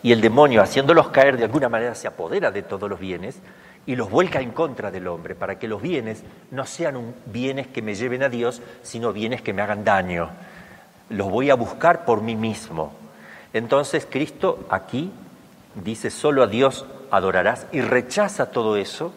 Y 0.02 0.12
el 0.12 0.20
demonio, 0.20 0.62
haciéndolos 0.62 1.08
caer 1.08 1.36
de 1.36 1.44
alguna 1.44 1.68
manera, 1.68 1.94
se 1.94 2.08
apodera 2.08 2.50
de 2.50 2.62
todos 2.62 2.88
los 2.88 2.98
bienes 2.98 3.38
y 3.86 3.96
los 3.96 4.10
vuelca 4.10 4.40
en 4.40 4.50
contra 4.50 4.90
del 4.90 5.08
hombre, 5.08 5.34
para 5.34 5.58
que 5.58 5.68
los 5.68 5.80
bienes 5.80 6.22
no 6.50 6.66
sean 6.66 7.14
bienes 7.26 7.66
que 7.66 7.82
me 7.82 7.94
lleven 7.94 8.22
a 8.22 8.28
Dios, 8.28 8.62
sino 8.82 9.12
bienes 9.12 9.42
que 9.42 9.52
me 9.52 9.62
hagan 9.62 9.84
daño. 9.84 10.30
Los 11.08 11.30
voy 11.30 11.50
a 11.50 11.54
buscar 11.54 12.04
por 12.04 12.22
mí 12.22 12.36
mismo. 12.36 12.92
Entonces 13.52 14.06
Cristo 14.08 14.64
aquí 14.70 15.10
dice, 15.74 16.10
solo 16.10 16.42
a 16.42 16.46
Dios 16.46 16.86
adorarás 17.10 17.66
y 17.72 17.80
rechaza 17.80 18.50
todo 18.50 18.76
eso 18.76 19.12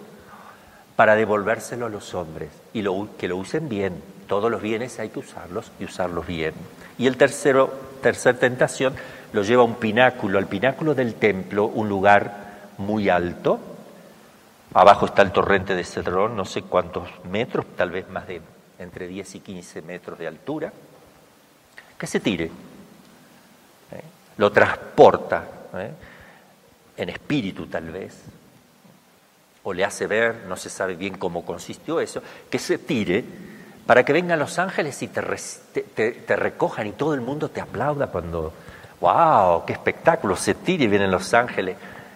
para 0.96 1.16
devolvérselo 1.16 1.86
a 1.86 1.90
los 1.90 2.14
hombres 2.14 2.50
y 2.74 2.84
que 3.18 3.28
lo 3.28 3.38
usen 3.38 3.70
bien. 3.70 4.02
Todos 4.28 4.50
los 4.50 4.62
bienes 4.62 5.00
hay 5.00 5.10
que 5.10 5.20
usarlos 5.20 5.72
y 5.80 5.86
usarlos 5.86 6.26
bien. 6.26 6.54
Y 6.98 7.08
el 7.08 7.18
tercero, 7.18 7.74
tercer 8.02 8.38
tentación 8.38 8.94
lo 9.32 9.44
lleva 9.44 9.64
a 9.64 9.66
un 9.66 9.76
pináculo, 9.76 10.38
al 10.38 10.48
pináculo 10.48 10.94
del 10.96 11.16
templo, 11.16 11.66
un 11.66 11.90
lugar 11.90 12.44
muy 12.78 13.10
alto, 13.10 13.60
Abajo 14.76 15.06
está 15.06 15.22
el 15.22 15.32
torrente 15.32 15.76
de 15.76 15.84
Cedrón, 15.84 16.36
no 16.36 16.46
sé 16.46 16.64
cuántos 16.64 17.08
metros, 17.30 17.66
tal 17.78 17.92
vez 17.92 18.10
más 18.10 18.26
de 18.28 18.42
entre 18.80 19.08
10 19.08 19.36
y 19.36 19.40
15 19.40 19.84
metros 19.84 20.18
de 20.18 20.28
altura. 20.28 20.74
Que 21.98 22.08
se 22.08 22.20
tire. 22.20 22.46
¿eh? 22.46 22.52
Lo 24.38 24.52
transporta 24.52 25.44
¿eh? 25.76 25.92
en 26.98 27.10
espíritu 27.10 27.68
tal 27.68 27.92
vez. 27.92 28.24
O 29.64 29.74
le 29.74 29.86
hace 29.86 30.08
ver, 30.08 30.46
no 30.48 30.56
se 30.56 30.70
sabe 30.70 30.96
bien 30.96 31.18
cómo 31.18 31.46
consistió 31.46 32.00
eso, 32.00 32.22
que 32.50 32.60
se 32.60 32.78
tire 32.78 33.24
para 33.86 34.04
que 34.04 34.14
vengan 34.14 34.40
los 34.40 34.60
ángeles 34.60 35.02
y 35.02 35.08
te, 35.08 36.36
recojan 36.36 36.88
y 36.88 36.92
todo 36.94 37.14
el 37.14 37.22
mundo 37.22 37.50
te 37.50 37.62
aplauda 37.62 38.08
cuando, 38.08 38.54
wow, 39.02 39.66
qué 39.66 39.74
espectáculo, 39.74 40.36
se 40.36 40.56
tire 40.56 40.86
y 40.86 40.88
vienen 40.88 41.12
los 41.12 41.34
ángeles. 41.34 41.76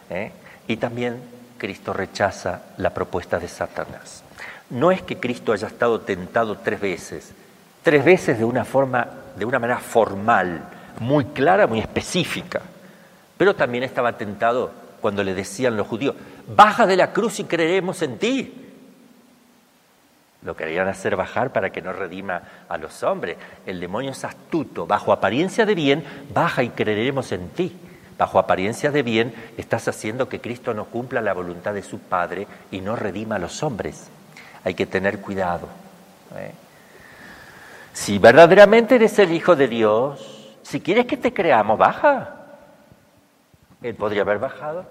¿eh? 0.10 0.32
Y 0.68 0.78
también 0.78 1.22
Cristo 1.58 1.94
rechaza 1.94 2.62
la 2.78 2.94
propuesta 2.94 3.40
de 3.40 3.48
Satanás. 3.48 4.24
No 4.70 4.92
es 4.92 5.02
que 5.02 5.18
Cristo 5.18 5.54
haya 5.54 5.68
estado 5.68 6.02
tentado 6.02 6.58
tres 6.58 6.80
veces, 6.80 7.32
tres 7.84 8.04
veces 8.04 8.38
de 8.38 8.46
una 8.46 8.66
forma, 8.66 9.08
de 9.38 9.46
una 9.46 9.60
manera 9.60 9.80
formal, 9.80 10.62
muy 11.00 11.26
clara, 11.26 11.68
muy 11.68 11.80
específica. 11.80 12.62
Pero 13.38 13.56
también 13.56 13.84
estaba 13.84 14.18
tentado 14.18 14.72
cuando 15.02 15.24
le 15.24 15.34
decían 15.34 15.78
los 15.78 15.88
judíos, 15.88 16.16
baja 16.48 16.86
de 16.86 16.98
la 16.98 17.14
cruz 17.14 17.40
y 17.40 17.44
creeremos 17.46 18.02
en 18.02 18.18
ti. 18.18 18.64
Lo 20.44 20.56
querían 20.56 20.88
hacer 20.88 21.16
bajar 21.16 21.52
para 21.52 21.72
que 21.72 21.82
no 21.82 21.94
redima 21.94 22.42
a 22.70 22.78
los 22.78 23.04
hombres. 23.04 23.38
El 23.66 23.80
demonio 23.80 24.12
es 24.12 24.24
astuto, 24.24 24.86
bajo 24.86 25.12
apariencia 25.12 25.66
de 25.66 25.76
bien, 25.76 26.04
baja 26.34 26.64
y 26.64 26.70
creeremos 26.70 27.32
en 27.32 27.50
ti 27.50 27.76
bajo 28.18 28.40
apariencia 28.40 28.92
de 28.92 29.04
bien, 29.04 29.34
estás 29.58 29.88
haciendo 29.88 30.28
que 30.28 30.42
Cristo 30.42 30.74
no 30.74 30.86
cumpla 30.86 31.22
la 31.22 31.34
voluntad 31.34 31.74
de 31.74 31.84
su 31.84 32.00
Padre 32.00 32.48
y 32.72 32.82
no 32.82 32.96
redima 32.96 33.36
a 33.36 33.40
los 33.40 33.62
hombres. 33.64 34.10
Hay 34.64 34.74
que 34.74 34.86
tener 34.86 35.20
cuidado. 35.20 35.68
¿eh? 36.36 36.52
Si 37.94 38.18
verdaderamente 38.18 38.96
eres 38.96 39.18
el 39.20 39.32
Hijo 39.32 39.56
de 39.56 39.68
Dios, 39.68 40.58
si 40.64 40.82
quieres 40.82 41.06
que 41.06 41.18
te 41.18 41.34
creamos, 41.34 41.78
baja. 41.78 42.34
Él 43.82 43.96
podría 43.96 44.24
haber 44.24 44.40
bajado. 44.40 44.86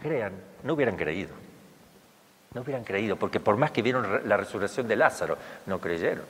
Crean, 0.00 0.32
no 0.62 0.74
hubieran 0.74 0.96
creído. 0.96 1.30
No 2.54 2.62
hubieran 2.62 2.84
creído, 2.84 3.16
porque 3.16 3.40
por 3.40 3.56
más 3.56 3.70
que 3.70 3.82
vieron 3.82 4.28
la 4.28 4.36
resurrección 4.36 4.88
de 4.88 4.96
Lázaro, 4.96 5.36
no 5.66 5.80
creyeron. 5.80 6.24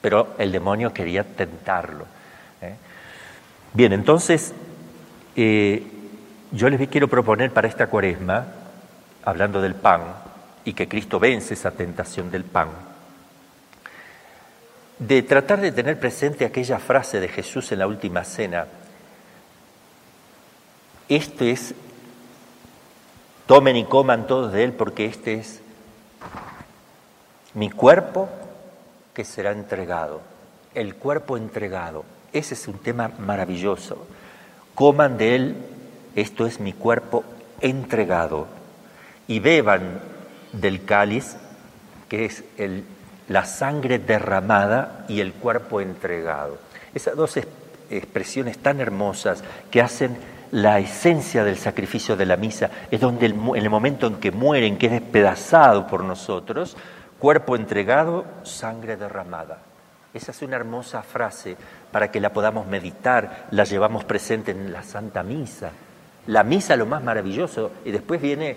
Pero 0.00 0.34
el 0.38 0.52
demonio 0.52 0.92
quería 0.92 1.24
tentarlo. 1.24 2.04
¿eh? 2.60 2.74
Bien, 3.72 3.92
entonces 3.92 4.52
eh, 5.34 5.82
yo 6.50 6.68
les 6.68 6.88
quiero 6.88 7.08
proponer 7.08 7.50
para 7.50 7.68
esta 7.68 7.86
cuaresma, 7.86 8.46
hablando 9.24 9.62
del 9.62 9.74
pan, 9.74 10.02
y 10.64 10.74
que 10.74 10.88
Cristo 10.88 11.18
vence 11.18 11.54
esa 11.54 11.70
tentación 11.70 12.30
del 12.30 12.44
pan, 12.44 12.68
de 14.98 15.22
tratar 15.22 15.60
de 15.60 15.72
tener 15.72 15.98
presente 15.98 16.44
aquella 16.44 16.78
frase 16.78 17.18
de 17.18 17.28
Jesús 17.28 17.72
en 17.72 17.78
la 17.78 17.86
última 17.86 18.22
cena. 18.24 18.66
Este 21.08 21.50
es, 21.50 21.74
tomen 23.52 23.76
y 23.76 23.84
coman 23.84 24.26
todos 24.26 24.50
de 24.50 24.64
él 24.64 24.72
porque 24.72 25.04
este 25.04 25.34
es 25.34 25.60
mi 27.52 27.68
cuerpo 27.68 28.30
que 29.12 29.26
será 29.26 29.52
entregado, 29.52 30.22
el 30.74 30.94
cuerpo 30.94 31.36
entregado. 31.36 32.06
Ese 32.32 32.54
es 32.54 32.66
un 32.66 32.78
tema 32.78 33.10
maravilloso 33.18 34.06
coman 34.74 35.18
de 35.18 35.34
él, 35.34 35.56
esto 36.16 36.46
es 36.46 36.60
mi 36.60 36.72
cuerpo 36.72 37.24
entregado, 37.60 38.46
y 39.28 39.38
beban 39.38 40.00
del 40.54 40.86
cáliz, 40.86 41.36
que 42.08 42.24
es 42.24 42.44
la 43.28 43.44
sangre 43.44 43.98
derramada 43.98 45.04
y 45.08 45.20
el 45.20 45.34
cuerpo 45.34 45.82
entregado. 45.82 46.56
Esas 46.94 47.16
dos 47.16 47.38
expresiones 47.90 48.56
tan 48.56 48.80
hermosas 48.80 49.44
que 49.70 49.82
hacen 49.82 50.16
la 50.52 50.78
esencia 50.78 51.44
del 51.44 51.56
sacrificio 51.56 52.14
de 52.14 52.26
la 52.26 52.36
misa, 52.36 52.70
es 52.90 53.00
donde 53.00 53.26
en 53.26 53.56
el 53.56 53.70
momento 53.70 54.06
en 54.06 54.16
que 54.16 54.30
mueren, 54.30 54.78
que 54.78 54.86
es 54.86 54.92
despedazado 54.92 55.86
por 55.86 56.04
nosotros, 56.04 56.76
cuerpo 57.18 57.56
entregado, 57.56 58.24
sangre 58.42 58.96
derramada. 58.96 59.58
Esa 60.12 60.30
es 60.30 60.42
una 60.42 60.56
hermosa 60.56 61.02
frase 61.02 61.56
para 61.90 62.10
que 62.10 62.20
la 62.20 62.34
podamos 62.34 62.66
meditar, 62.66 63.46
la 63.50 63.64
llevamos 63.64 64.04
presente 64.04 64.50
en 64.50 64.72
la 64.72 64.82
Santa 64.82 65.22
Misa. 65.22 65.70
La 66.26 66.44
misa 66.44 66.76
lo 66.76 66.86
más 66.86 67.02
maravilloso, 67.02 67.72
y 67.84 67.90
después 67.90 68.20
viene 68.20 68.56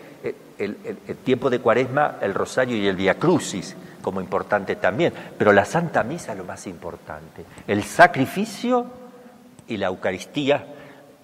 el, 0.59 0.75
tiempo 1.23 1.49
de 1.49 1.59
cuaresma, 1.59 2.17
el 2.21 2.33
rosario 2.33 2.75
y 2.75 2.87
el 2.87 2.95
Via 2.95 3.15
Crucis 3.15 3.75
como 4.01 4.21
importante 4.21 4.75
también, 4.75 5.13
pero 5.37 5.51
la 5.51 5.65
Santa 5.65 6.03
Misa 6.03 6.35
lo 6.35 6.43
más 6.43 6.67
importante, 6.67 7.43
el 7.67 7.83
sacrificio 7.83 8.85
y 9.67 9.77
la 9.77 9.87
Eucaristía, 9.87 10.63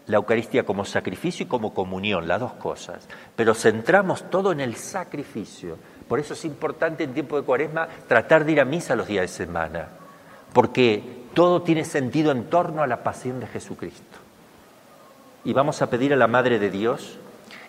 la 0.07 0.17
Eucaristía 0.17 0.65
como 0.65 0.85
sacrificio 0.85 1.45
y 1.45 1.49
como 1.49 1.73
comunión, 1.73 2.27
las 2.27 2.39
dos 2.39 2.53
cosas, 2.53 3.07
pero 3.35 3.53
centramos 3.53 4.29
todo 4.29 4.51
en 4.51 4.59
el 4.59 4.75
sacrificio. 4.75 5.77
Por 6.07 6.19
eso 6.19 6.33
es 6.33 6.43
importante 6.45 7.03
en 7.03 7.13
tiempo 7.13 7.37
de 7.37 7.43
cuaresma 7.43 7.87
tratar 8.07 8.43
de 8.45 8.51
ir 8.53 8.61
a 8.61 8.65
misa 8.65 8.95
los 8.95 9.07
días 9.07 9.23
de 9.23 9.27
semana 9.27 9.87
porque 10.53 11.03
todo 11.33 11.61
tiene 11.61 11.85
sentido 11.85 12.31
en 12.31 12.45
torno 12.45 12.83
a 12.83 12.87
la 12.87 13.03
pasión 13.03 13.39
de 13.39 13.47
Jesucristo. 13.47 14.17
Y 15.43 15.53
vamos 15.53 15.81
a 15.81 15.89
pedir 15.89 16.13
a 16.13 16.17
la 16.17 16.27
Madre 16.27 16.59
de 16.59 16.69
Dios, 16.69 17.17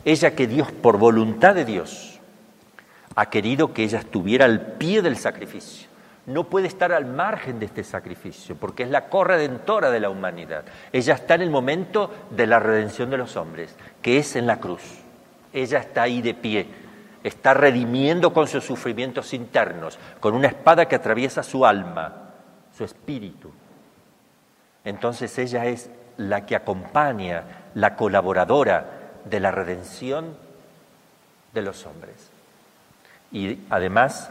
ella 0.05 0.35
que 0.35 0.47
Dios, 0.47 0.71
por 0.73 0.99
voluntad 0.99 1.55
de 1.55 1.65
Dios, 1.65 2.21
ha 3.15 3.31
querido 3.31 3.73
que 3.73 3.85
ella 3.85 4.01
estuviera 4.01 4.45
al 4.45 4.75
pie 4.75 5.03
del 5.03 5.17
sacrificio. 5.17 5.89
No 6.27 6.45
puede 6.45 6.69
estar 6.69 6.93
al 6.93 7.07
margen 7.07 7.59
de 7.59 7.67
este 7.67 7.83
sacrificio, 7.83 8.57
porque 8.57 8.85
es 8.85 8.91
la 8.91 9.09
corredentora 9.09 9.91
de 9.91 10.01
la 10.01 10.09
humanidad. 10.09 10.65
Ella 10.93 11.15
está 11.15 11.35
en 11.35 11.43
el 11.43 11.51
momento 11.51 12.11
de 12.31 12.47
la 12.47 12.61
redención 12.61 13.11
de 13.11 13.17
los 13.17 13.37
hombres, 13.37 13.75
que 14.01 14.19
es 14.19 14.37
en 14.37 14.47
la 14.47 14.61
cruz. 14.61 14.83
Ella 15.53 15.79
está 15.79 16.03
ahí 16.03 16.23
de 16.23 16.35
pie, 16.35 16.67
está 17.25 17.55
redimiendo 17.55 18.33
con 18.33 18.47
sus 18.47 18.65
sufrimientos 18.65 19.35
internos, 19.35 19.99
con 20.21 20.35
una 20.35 20.49
espada 20.49 20.87
que 20.87 20.95
atraviesa 20.95 21.43
su 21.43 21.67
alma, 21.67 22.31
su 22.77 22.85
espíritu. 22.85 23.51
Entonces 24.85 25.37
ella 25.39 25.67
es 25.67 25.91
la 26.17 26.47
que 26.47 26.55
acompaña, 26.55 27.45
la 27.75 27.97
colaboradora 27.97 28.87
de 29.25 29.41
la 29.41 29.51
redención 29.51 30.37
de 31.53 31.63
los 31.63 31.85
hombres. 31.87 32.31
Y 33.31 33.61
además, 33.71 34.31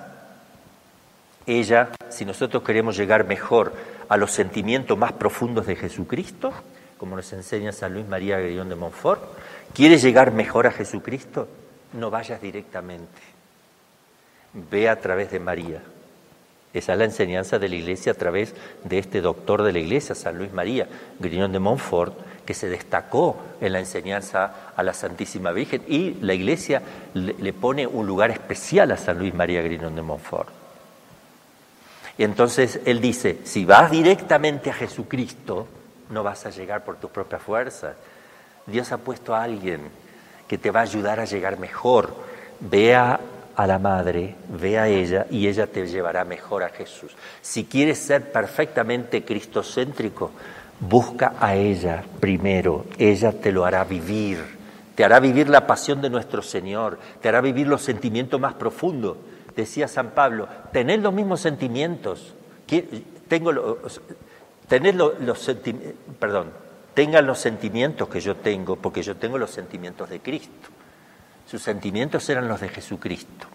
ella, 1.60 1.90
si 2.10 2.26
nosotros 2.26 2.64
queremos 2.64 2.98
llegar 2.98 3.26
mejor 3.26 3.74
a 4.10 4.18
los 4.18 4.32
sentimientos 4.32 4.98
más 4.98 5.14
profundos 5.14 5.68
de 5.68 5.76
Jesucristo, 5.76 6.52
como 6.98 7.16
nos 7.16 7.32
enseña 7.34 7.72
San 7.72 7.94
Luis 7.94 8.08
María 8.08 8.40
Guillón 8.40 8.70
de 8.70 8.76
Montfort, 8.76 9.22
¿quieres 9.74 10.02
llegar 10.02 10.32
mejor 10.32 10.68
a 10.68 10.72
Jesucristo? 10.72 11.48
No 11.94 12.12
vayas 12.12 12.42
directamente, 12.42 13.22
ve 14.54 14.88
a 14.90 15.00
través 15.00 15.32
de 15.32 15.40
María. 15.40 15.82
Esa 16.74 16.94
es 16.94 17.00
la 17.00 17.06
enseñanza 17.06 17.60
de 17.60 17.68
la 17.68 17.76
Iglesia 17.76 18.14
a 18.14 18.16
través 18.16 18.56
de 18.84 18.98
este 18.98 19.20
doctor 19.20 19.64
de 19.64 19.74
la 19.74 19.80
Iglesia, 19.80 20.16
San 20.16 20.38
Luis 20.38 20.54
María, 20.54 20.88
Grignon 21.20 21.52
de 21.52 21.60
Montfort, 21.60 22.14
que 22.46 22.54
se 22.54 22.70
destacó 22.70 23.38
en 23.60 23.74
la 23.74 23.80
enseñanza 23.80 24.72
a 24.76 24.84
la 24.84 24.94
Santísima 24.94 25.52
Virgen 25.52 25.84
y 25.88 26.16
la 26.22 26.34
Iglesia 26.34 26.82
le, 27.14 27.54
pone 27.54 27.88
un 27.88 28.08
lugar 28.08 28.32
especial 28.32 28.92
a 28.92 28.98
San 28.98 29.20
Luis 29.20 29.34
María 29.34 29.62
Grignon 29.62 29.96
de 29.96 30.02
Montfort. 30.02 30.61
Y 32.18 32.24
entonces 32.24 32.80
él 32.86 33.02
dice, 33.02 33.40
si 33.44 33.66
vas 33.66 33.90
directamente 33.90 34.70
a 34.70 34.74
Jesucristo, 34.74 35.68
no 36.10 36.24
vas 36.24 36.46
a 36.46 36.50
llegar 36.50 36.84
por 36.84 36.98
tus 36.98 37.10
propias 37.10 37.42
fuerzas. 37.42 37.96
Dios 38.66 38.92
ha 38.92 38.98
puesto 38.98 39.34
a 39.34 39.44
alguien 39.44 39.82
que 40.48 40.58
te 40.58 40.72
va 40.72 40.82
a 40.82 40.84
ayudar 40.84 41.20
a 41.20 41.26
llegar 41.26 41.58
mejor. 41.58 42.14
Vea 42.60 43.20
a 43.56 43.68
la 43.68 43.80
madre, 43.80 44.36
ve 44.50 44.80
a 44.80 44.88
ella 44.88 45.26
y 45.30 45.48
ella 45.48 45.68
te 45.68 45.88
llevará 45.88 46.26
mejor 46.26 46.64
a 46.64 46.70
Jesús. 46.70 47.16
Si 47.42 47.66
quieres 47.66 48.00
ser 48.00 48.32
perfectamente 48.32 49.24
cristocéntrico, 49.24 50.32
busca 50.80 51.34
a 51.40 51.56
ella 51.56 52.04
primero, 52.20 52.86
ella 52.98 53.32
te 53.32 53.52
lo 53.52 53.66
hará 53.66 53.84
vivir, 53.84 54.40
te 54.96 55.04
hará 55.04 55.20
vivir 55.20 55.50
la 55.50 55.68
pasión 55.68 56.02
de 56.02 56.10
nuestro 56.10 56.42
Señor, 56.42 57.00
te 57.22 57.30
hará 57.30 57.42
vivir 57.42 57.68
los 57.68 57.82
sentimientos 57.82 58.40
más 58.40 58.54
profundos. 58.56 59.18
Decía 59.56 59.88
San 59.88 60.12
Pablo, 60.12 60.48
tened 60.72 61.02
los 61.02 61.14
mismos 61.14 61.42
sentimientos, 61.42 62.34
tengo 63.28 63.52
los, 63.52 64.02
perdón, 66.20 66.52
tengan 66.94 67.26
los 67.26 67.40
sentimientos 67.40 68.08
que 68.08 68.20
yo 68.20 68.36
tengo, 68.36 68.76
porque 68.76 69.04
yo 69.04 69.16
tengo 69.16 69.38
los 69.38 69.52
sentimientos 69.52 70.10
de 70.10 70.20
Cristo. 70.20 70.70
Sus 71.48 71.62
sentimientos 71.62 72.30
eran 72.30 72.48
los 72.48 72.62
de 72.62 72.70
Jesucristo. 72.70 73.48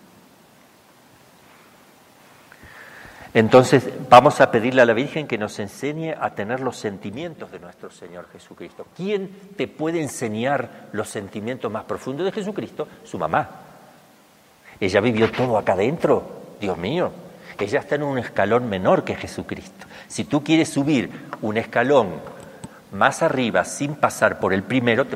Entonces 3.32 3.90
vamos 4.08 4.40
a 4.40 4.50
pedirle 4.50 4.80
a 4.80 4.86
la 4.86 4.94
Virgen 4.94 5.26
que 5.26 5.36
nos 5.36 5.58
enseñe 5.58 6.14
a 6.18 6.34
tener 6.34 6.60
los 6.60 6.78
sentimientos 6.78 7.52
de 7.52 7.58
nuestro 7.58 7.90
Señor 7.90 8.28
Jesucristo. 8.32 8.86
¿Quién 8.96 9.28
te 9.56 9.68
puede 9.68 10.00
enseñar 10.00 10.88
los 10.92 11.10
sentimientos 11.10 11.70
más 11.70 11.84
profundos 11.84 12.24
de 12.24 12.32
Jesucristo? 12.32 12.88
Su 13.04 13.18
mamá. 13.18 13.65
Ella 14.80 15.00
vivió 15.00 15.30
todo 15.30 15.58
acá 15.58 15.72
adentro, 15.72 16.22
Dios 16.60 16.76
mío. 16.76 17.12
Ella 17.58 17.80
está 17.80 17.94
en 17.94 18.02
un 18.02 18.18
escalón 18.18 18.68
menor 18.68 19.04
que 19.04 19.14
Jesucristo. 19.14 19.86
Si 20.08 20.24
tú 20.24 20.44
quieres 20.44 20.68
subir 20.68 21.10
un 21.40 21.56
escalón 21.56 22.20
más 22.92 23.22
arriba 23.22 23.64
sin 23.64 23.94
pasar 23.94 24.38
por 24.38 24.52
el 24.52 24.62
primero, 24.62 25.06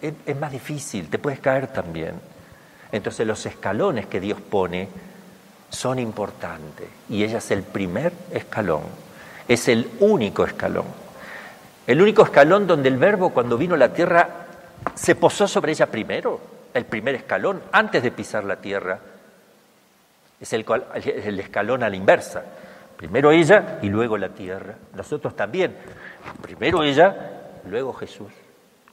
es, 0.00 0.36
más 0.36 0.50
difícil, 0.50 1.08
te 1.08 1.18
puedes 1.18 1.40
caer 1.40 1.68
también. 1.68 2.14
Entonces 2.90 3.26
los 3.26 3.44
escalones 3.46 4.06
que 4.06 4.20
Dios 4.20 4.40
pone 4.40 4.88
son 5.70 5.98
importantes 5.98 6.88
y 7.08 7.24
ella 7.24 7.38
es 7.38 7.50
el 7.50 7.62
primer 7.62 8.12
escalón, 8.32 8.82
es 9.48 9.68
el 9.68 9.88
único 10.00 10.44
escalón. 10.44 10.84
El 11.86 12.00
único 12.00 12.22
escalón 12.22 12.66
donde 12.66 12.88
el 12.88 12.96
verbo 12.96 13.30
cuando 13.30 13.56
vino 13.56 13.74
a 13.74 13.78
la 13.78 13.92
tierra 13.92 14.28
se 14.94 15.14
posó 15.14 15.48
sobre 15.48 15.72
ella 15.72 15.86
primero, 15.86 16.40
el 16.74 16.84
primer 16.84 17.14
escalón, 17.14 17.62
antes 17.72 18.02
de 18.02 18.10
pisar 18.10 18.44
la 18.44 18.56
tierra. 18.56 18.98
Es 20.40 20.52
el, 20.52 20.64
el 21.04 21.40
escalón 21.40 21.82
a 21.82 21.88
la 21.88 21.96
inversa. 21.96 22.42
Primero 22.96 23.30
ella 23.30 23.78
y 23.82 23.88
luego 23.88 24.16
la 24.18 24.30
tierra. 24.30 24.76
Nosotros 24.94 25.34
también. 25.36 25.76
Primero 26.40 26.82
ella, 26.82 27.14
luego 27.68 27.92
Jesús 27.92 28.32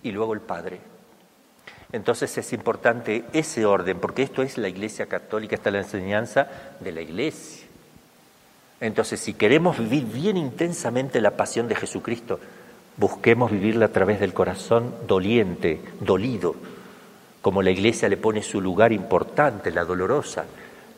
y 0.03 0.11
luego 0.11 0.33
el 0.33 0.41
Padre. 0.41 0.79
Entonces 1.91 2.37
es 2.37 2.53
importante 2.53 3.25
ese 3.33 3.65
orden, 3.65 3.99
porque 3.99 4.21
esto 4.21 4.43
es 4.43 4.57
la 4.57 4.67
Iglesia 4.67 5.07
Católica, 5.07 5.55
esta 5.55 5.69
es 5.69 5.73
la 5.73 5.79
enseñanza 5.79 6.47
de 6.79 6.91
la 6.91 7.01
Iglesia. 7.01 7.67
Entonces, 8.79 9.19
si 9.19 9.33
queremos 9.33 9.77
vivir 9.77 10.05
bien 10.05 10.37
intensamente 10.37 11.19
la 11.19 11.31
pasión 11.31 11.67
de 11.67 11.75
Jesucristo, 11.75 12.39
busquemos 12.95 13.51
vivirla 13.51 13.87
a 13.87 13.91
través 13.91 14.19
del 14.19 14.33
corazón 14.33 14.93
doliente, 15.07 15.81
dolido, 15.99 16.55
como 17.49 17.63
la 17.63 17.71
Iglesia 17.71 18.07
le 18.07 18.17
pone 18.17 18.43
su 18.43 18.61
lugar 18.61 18.93
importante, 18.93 19.71
la 19.71 19.83
dolorosa. 19.83 20.45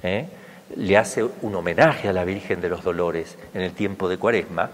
¿eh? 0.03 0.27
Le 0.75 0.97
hace 0.97 1.23
un 1.23 1.55
homenaje 1.55 2.09
a 2.09 2.11
la 2.11 2.25
Virgen 2.25 2.59
de 2.59 2.67
los 2.67 2.83
Dolores 2.83 3.37
en 3.53 3.61
el 3.61 3.71
tiempo 3.71 4.09
de 4.09 4.17
Cuaresma, 4.17 4.69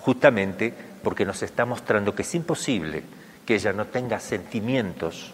justamente 0.00 0.72
porque 1.02 1.24
nos 1.24 1.42
está 1.42 1.64
mostrando 1.64 2.14
que 2.14 2.22
es 2.22 2.32
imposible 2.36 3.02
que 3.44 3.56
ella 3.56 3.72
no 3.72 3.86
tenga 3.86 4.20
sentimientos 4.20 5.32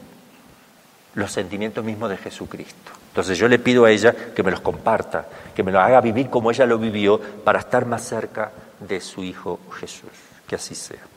los 1.17 1.31
sentimientos 1.31 1.85
mismos 1.85 2.09
de 2.09 2.17
Jesucristo. 2.17 2.93
Entonces 3.09 3.37
yo 3.37 3.47
le 3.47 3.59
pido 3.59 3.85
a 3.85 3.91
ella 3.91 4.15
que 4.35 4.43
me 4.43 4.53
los 4.53 4.61
comparta, 4.61 5.29
que 5.55 5.63
me 5.63 5.71
lo 5.71 5.81
haga 5.81 6.01
vivir 6.01 6.31
como 6.31 6.51
ella 6.51 6.65
lo 6.65 6.79
vivió 6.79 7.21
para 7.21 7.59
estar 7.59 7.85
más 7.85 8.09
cerca 8.09 8.53
de 8.81 9.03
su 9.03 9.23
Hijo 9.23 9.61
Jesús. 9.79 10.09
Que 10.49 10.55
así 10.55 10.75
sea. 10.75 11.14